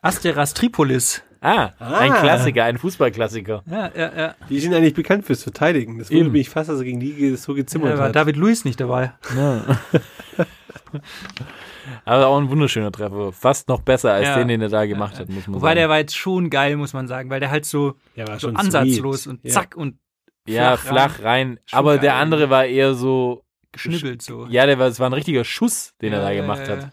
[0.00, 1.24] Asteras Tripolis.
[1.40, 2.20] Ah, ein Ah.
[2.20, 3.62] Klassiker, ein Fußballklassiker.
[3.70, 4.34] Ja, ja, ja.
[4.48, 5.98] Die sind eigentlich bekannt fürs Verteidigen.
[5.98, 8.16] Das wundert mich fast, dass er gegen die so gezimmert Da war hat.
[8.16, 9.12] David Luiz nicht dabei.
[12.04, 13.32] Aber auch ein wunderschöner Treffer.
[13.32, 14.38] Fast noch besser als Ja.
[14.38, 15.90] den, den er da gemacht hat, muss man Wobei der sagen.
[15.90, 18.56] war jetzt schon geil, muss man sagen, weil der halt so, ja, war so schon
[18.56, 19.30] ansatzlos sweet.
[19.32, 19.50] und Ja.
[19.52, 19.98] zack und
[20.46, 21.60] Ja, flach flach rein.
[21.66, 22.22] Schon Aber der geil.
[22.22, 24.46] andere war eher so, geschnibbelt so.
[24.46, 26.82] ja, der war, es war ein richtiger Schuss, den er da Ja, gemacht ja, hat.
[26.84, 26.90] ja.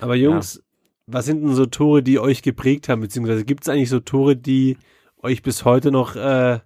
[0.00, 0.62] Aber Jungs,
[1.06, 3.00] was sind denn so Tore, die euch geprägt haben?
[3.00, 4.78] Beziehungsweise gibt es eigentlich so Tore, die
[5.22, 6.60] euch bis heute noch äh,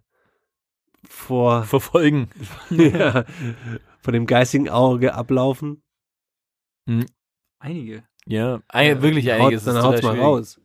[1.09, 2.29] vor, Verfolgen.
[2.71, 3.25] ja,
[4.01, 5.83] vor dem geistigen Auge ablaufen?
[7.59, 8.05] Einige.
[8.27, 9.67] Ja, ein, wirklich einiges.
[9.67, 10.27] Haut, dann haut's mal schwierig.
[10.27, 10.61] raus.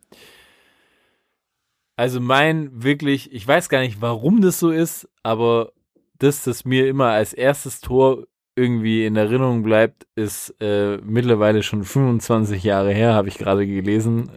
[1.96, 5.72] Also mein wirklich, ich weiß gar nicht, warum das so ist, aber
[6.20, 8.26] das, das mir immer als erstes Tor
[8.56, 14.30] irgendwie in Erinnerung bleibt, ist äh, mittlerweile schon 25 Jahre her, habe ich gerade gelesen,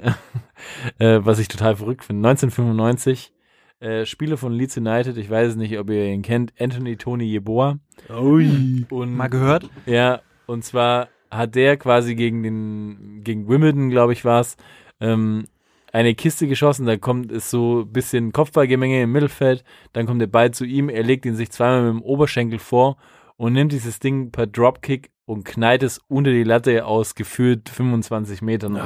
[0.99, 2.27] äh, was ich total verrückt finde.
[2.29, 3.33] 1995,
[3.81, 7.79] äh, Spieler von Leeds United, ich weiß nicht, ob ihr ihn kennt, Anthony Tony Yeboah.
[8.11, 8.87] Ui.
[8.89, 9.69] Und Mal gehört?
[9.85, 14.57] ja, und zwar hat der quasi gegen den, gegen Wimbledon, glaube ich, war es,
[15.01, 15.47] ähm,
[15.93, 20.27] eine Kiste geschossen, da kommt es so ein bisschen Kopfballgemenge im Mittelfeld, dann kommt der
[20.27, 22.97] Ball zu ihm, er legt ihn sich zweimal mit dem Oberschenkel vor
[23.37, 28.43] und nimmt dieses Ding per Dropkick und knallt es unter die Latte aus gefühlt 25
[28.43, 28.81] Metern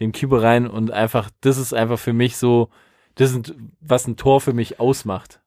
[0.00, 0.66] dem Keeper rein.
[0.66, 2.70] Und einfach, das ist einfach für mich so,
[3.14, 5.40] das ist, was ein Tor für mich ausmacht.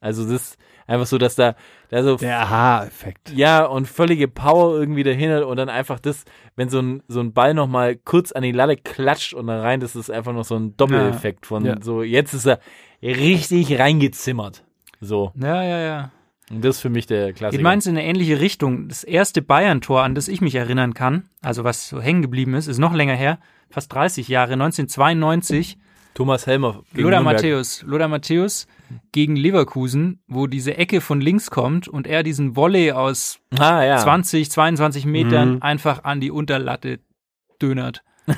[0.00, 1.54] Also das ist einfach so, dass da,
[1.88, 3.32] da so Der Aha-Effekt.
[3.34, 6.24] ja, und völlige Power irgendwie dahinter und dann einfach das,
[6.56, 9.80] wenn so ein, so ein Ball nochmal kurz an die Latte klatscht und dann rein,
[9.80, 11.76] das ist einfach noch so ein Doppeleffekt von Ja.
[11.80, 12.58] so, jetzt ist er
[13.02, 14.64] richtig reingezimmert.
[15.00, 15.32] So.
[15.34, 16.10] Ja, ja, ja.
[16.50, 17.58] Und das ist für mich der Klassiker.
[17.58, 18.88] Ich meins in eine ähnliche Richtung.
[18.88, 22.66] Das erste Bayern-Tor, an das ich mich erinnern kann, also was so hängen geblieben ist,
[22.66, 23.38] ist noch länger her,
[23.70, 25.78] fast 30 Jahre, 1992.
[26.14, 27.36] Thomas Helmer gegen Nürnberg.
[27.36, 28.66] Matthäus, Lothar Matthäus
[29.12, 33.96] gegen Leverkusen, wo diese Ecke von links kommt und er diesen Volley aus Ah, ja.
[33.98, 35.62] 20, 22 Metern Mhm.
[35.62, 37.00] einfach an die Unterlatte
[37.60, 38.02] dönert.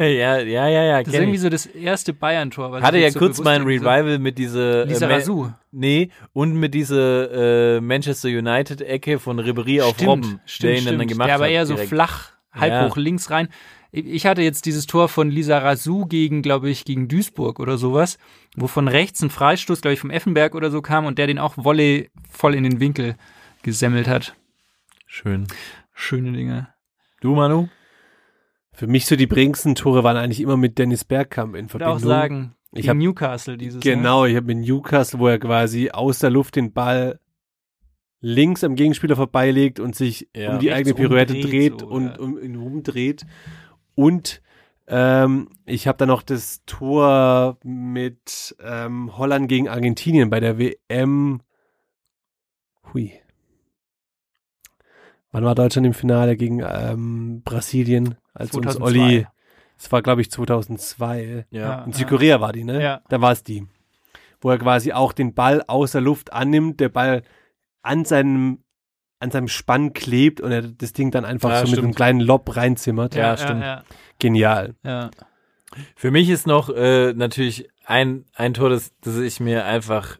[0.00, 0.06] Ja,
[0.38, 0.98] ja, ja, ja.
[1.02, 1.40] Das ist irgendwie ich.
[1.40, 2.82] so das erste Bayern-Tor.
[2.82, 5.12] Hatte ich ja so kurz bewusst mal ein irgendwie so- Revival mit dieser Lisa äh,
[5.14, 5.50] Razou.
[5.72, 10.82] Nee, und mit dieser äh, Manchester United Ecke von Ribéry auf Robben, stimmt, der ihn
[10.82, 11.00] stimmt.
[11.00, 11.50] dann gemacht der aber hat.
[11.50, 11.88] eher so direkt.
[11.88, 12.88] flach, halb Ja.
[12.88, 13.48] hoch links rein.
[13.90, 18.18] Ich hatte jetzt dieses Tor von Lisa Razou gegen, glaube ich, gegen Duisburg oder sowas,
[18.54, 21.38] wo von rechts ein Freistoß, glaube ich, vom Effenberg oder so kam und der den
[21.38, 23.16] auch Volley voll in den Winkel
[23.62, 24.36] gesemmelt hat.
[25.06, 25.46] Schön.
[25.94, 26.68] Schöne Dinge.
[27.22, 27.68] Du, Manu?
[28.72, 31.86] Für mich so die prägendsten Tore waren eigentlich immer mit Dennis Bergkamp in Ich würde
[31.86, 31.96] Verbindung.
[31.96, 33.80] auch sagen, Ich gegen hab- Newcastle dieses?
[33.80, 37.18] Genau, ich habe mit Newcastle, wo er quasi aus der Luft den Ball
[38.20, 40.52] links am Gegenspieler vorbeilegt und sich Ja.
[40.52, 42.18] um die eigene Pirouette dreht so, und ja.
[42.18, 43.24] um ihn rumdreht.
[43.98, 44.42] Und
[44.86, 51.40] ähm, ich habe dann noch das Tor mit ähm, Holland gegen Argentinien bei der WM.
[52.94, 53.12] Hui.
[55.32, 58.14] Wann war Deutschland im Finale gegen ähm, Brasilien?
[58.34, 58.84] Als uns 2002.
[58.84, 59.26] Olli,
[59.76, 61.46] es war glaube ich 2002.
[61.50, 61.82] Ja.
[61.82, 62.80] In Südkorea war die, ne?
[62.80, 63.00] Ja.
[63.08, 63.66] Da war es die.
[64.40, 67.24] Wo er quasi auch den Ball aus der Luft annimmt, der Ball
[67.82, 68.62] an seinem
[69.20, 71.84] an seinem Spann klebt und er das Ding dann einfach Ja, so mit stimmt.
[71.84, 73.14] einem kleinen Lob reinzimmert.
[73.14, 73.62] Ja, stimmt.
[73.62, 73.82] Ja,
[74.18, 74.74] Genial.
[74.84, 75.10] ja.
[75.96, 80.18] Für mich ist noch äh, natürlich ein, ein Tor, das, das ich mir einfach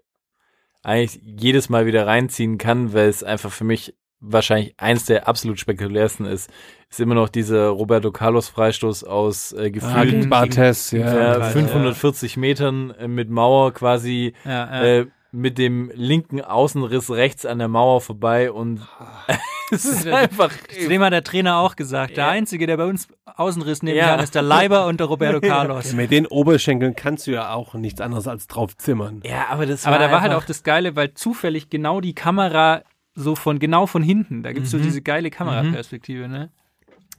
[0.82, 5.58] eigentlich jedes Mal wieder reinziehen kann, weil es einfach für mich wahrscheinlich eins der absolut
[5.60, 6.50] spektakulärsten ist,
[6.90, 10.98] ist immer noch dieser Roberto Carlos Freistoß aus äh, Ah, gefühlt gegen Bartes, ja.
[11.06, 14.82] äh, Frankreich, 540 Metern äh, mit Mauer quasi ja, ja.
[14.84, 18.80] äh, mit dem linken Außenriss rechts an der Mauer vorbei und
[19.70, 22.16] es ist einfach Zu dem hat der Trainer auch gesagt.
[22.16, 24.06] Der Einzige, der bei uns Außenriss nehmen Ja.
[24.08, 25.92] kann, ist der Leiber und der Roberto Carlos.
[25.92, 29.20] Mit den Oberschenkeln kannst du ja auch nichts anderes als drauf zimmern.
[29.24, 32.82] ja, aber das Aber da war halt auch das Geile, weil zufällig genau die Kamera
[33.14, 36.50] so von genau von hinten, da gibt's so diese geile Kameraperspektive, ne?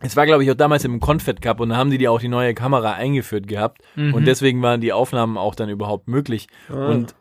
[0.02, 2.22] Es war, glaube ich, auch damals im Confed Cup und da haben die die auch
[2.22, 6.48] die neue Kamera eingeführt gehabt und deswegen waren die Aufnahmen auch dann überhaupt möglich.
[6.70, 7.16] Und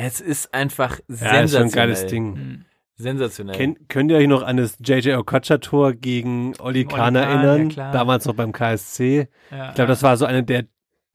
[0.00, 1.48] es ist einfach Ja, ist sensationell.
[1.50, 2.64] schon ein geiles Ding.
[2.96, 3.54] Sensationell.
[3.56, 7.68] Kennt, könnt ihr euch noch an das JJ Okocha-Tor gegen Oli Kahn erinnern?
[7.68, 7.92] ja, klar.
[7.92, 9.28] Damals noch beim KSC.
[9.52, 10.64] Ja, Ich glaube, das war so eine der,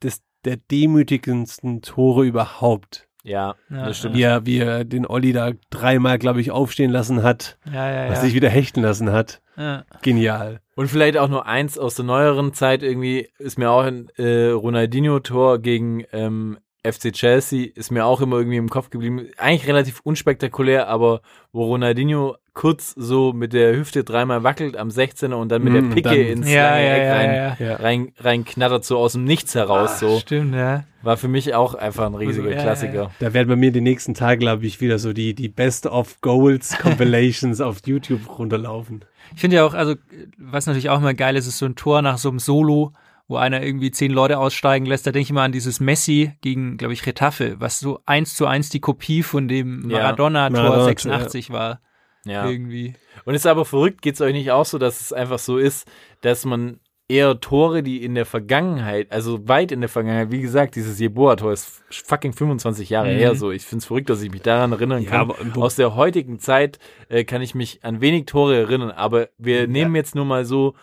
[0.02, 3.08] des, der demütigendsten Tore überhaupt.
[3.24, 4.16] ja, Ja, das stimmt.
[4.16, 8.10] Wie er, wie er den Olli da dreimal, glaube ich, aufstehen lassen hat, ja, ja,
[8.10, 8.26] was ja.
[8.26, 9.42] sich wieder hechten lassen hat.
[9.58, 9.84] ja.
[10.02, 10.62] Genial.
[10.76, 14.50] Und vielleicht auch nur eins aus der neueren Zeit irgendwie ist mir auch ein äh,
[14.52, 19.28] Ronaldinho-Tor gegen ähm, FC Chelsea ist mir auch immer irgendwie im Kopf geblieben.
[19.38, 21.22] Eigentlich relativ unspektakulär, aber
[21.54, 25.76] wo Ronaldinho kurz so mit der Hüfte dreimal wackelt am 16er und dann mit Mm,
[25.90, 27.66] der Picke dann- ins Ja, lange ja, Eck ja, rein, ja.
[27.68, 27.76] Ja.
[27.78, 30.00] rein, rein knattert so aus dem Nichts heraus.
[30.00, 30.84] so Stimmt, ja.
[31.02, 33.12] war für mich auch einfach ein riesiger Ja, ja, Klassiker.
[33.20, 36.22] Da werden bei mir die nächsten Tage, glaube ich, wieder so die, die Best of
[36.22, 39.04] Goals Compilations auf YouTube runterlaufen.
[39.34, 39.96] Ich finde ja auch, also,
[40.38, 42.92] was natürlich auch immer geil ist, ist so ein Tor nach so einem Solo,
[43.34, 45.08] wo einer irgendwie zehn Leute aussteigen lässt.
[45.08, 48.46] Da denke ich immer an dieses Messi gegen, glaube ich, Retafe, was so eins zu
[48.46, 49.98] eins die Kopie von dem Ja.
[49.98, 51.82] Maradona-Tor Maradona, 86 war.
[52.26, 52.48] Ja.
[52.48, 52.94] Irgendwie.
[53.26, 55.88] Und ist aber verrückt, geht's euch nicht auch so, dass es einfach so ist,
[56.22, 56.80] dass man
[57.10, 61.52] eher Tore, die in der Vergangenheit, also weit in der Vergangenheit, wie gesagt, dieses Jeboa-Tor
[61.52, 63.18] ist fucking 25 Jahre Mhm.
[63.18, 63.52] her so.
[63.52, 65.20] Ich find's verrückt, dass ich mich daran erinnern Ja, kann.
[65.32, 66.80] aber Aus der heutigen Zeit
[67.10, 70.76] äh, kann ich mich an wenig Tore erinnern, aber wir nehmen jetzt nur mal so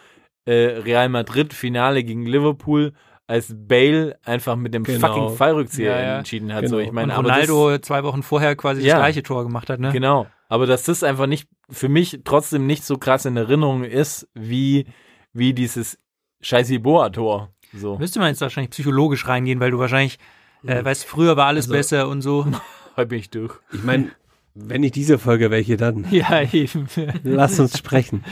[0.51, 2.93] äh, Real Madrid Finale gegen Liverpool,
[3.27, 5.07] als Bale einfach mit dem Genau.
[5.07, 6.19] fucking Fallrückzieher Ja, ja.
[6.19, 6.63] entschieden hat.
[6.63, 6.71] Genau.
[6.77, 8.95] So, ich meine, Und aber das- Ronaldo zwei Wochen vorher quasi Ja.
[8.95, 9.93] das gleiche Tor gemacht hat, ne?
[9.93, 10.27] Genau.
[10.49, 14.87] Aber dass das einfach nicht, für mich trotzdem nicht so krass in Erinnerung ist, wie,
[15.33, 15.99] wie dieses
[16.41, 17.51] scheiß Boa-Tor.
[17.73, 17.99] So.
[17.99, 20.19] Müsste man jetzt wahrscheinlich psychologisch reingehen, weil du wahrscheinlich,
[20.67, 22.47] äh, weißt, früher war alles Also- besser und so.
[22.97, 23.55] Heute bin ich durch.
[23.73, 24.11] Ich meine,
[24.57, 26.05] wenn nicht diese Folge, welche dann?
[26.11, 26.89] ja, eben.
[27.23, 28.25] Lass uns sprechen.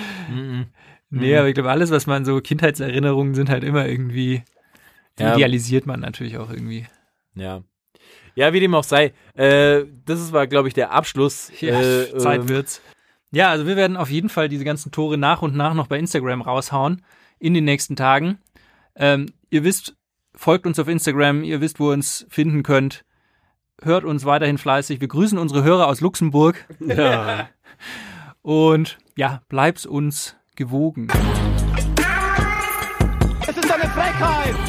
[1.11, 4.43] Nee, aber ich glaube, alles, was man so Kindheitserinnerungen sind, halt immer irgendwie,
[5.19, 5.35] Ja.
[5.35, 6.87] idealisiert man natürlich auch irgendwie.
[7.35, 7.63] Ja.
[8.35, 9.13] Ja, wie dem auch sei.
[9.35, 11.51] Äh, das ist, war, glaube ich, der Abschluss.
[11.61, 12.81] Ja, äh, Zeit ähm, wird's.
[13.31, 15.99] Ja, also wir werden auf jeden Fall diese ganzen Tore nach und nach noch bei
[15.99, 17.03] Instagram raushauen
[17.39, 18.39] in den nächsten Tagen.
[18.97, 19.97] Ähm, ihr wisst,
[20.35, 23.05] folgt uns auf Instagram, ihr wisst, wo ihr uns finden könnt.
[23.83, 25.01] Hört uns weiterhin fleißig.
[25.01, 27.49] Wir grüßen unsere Hörer aus Luxemburg Ja.
[28.43, 31.07] und ja, bleibt uns gewogen.
[33.47, 34.68] Es ist eine Frechheit!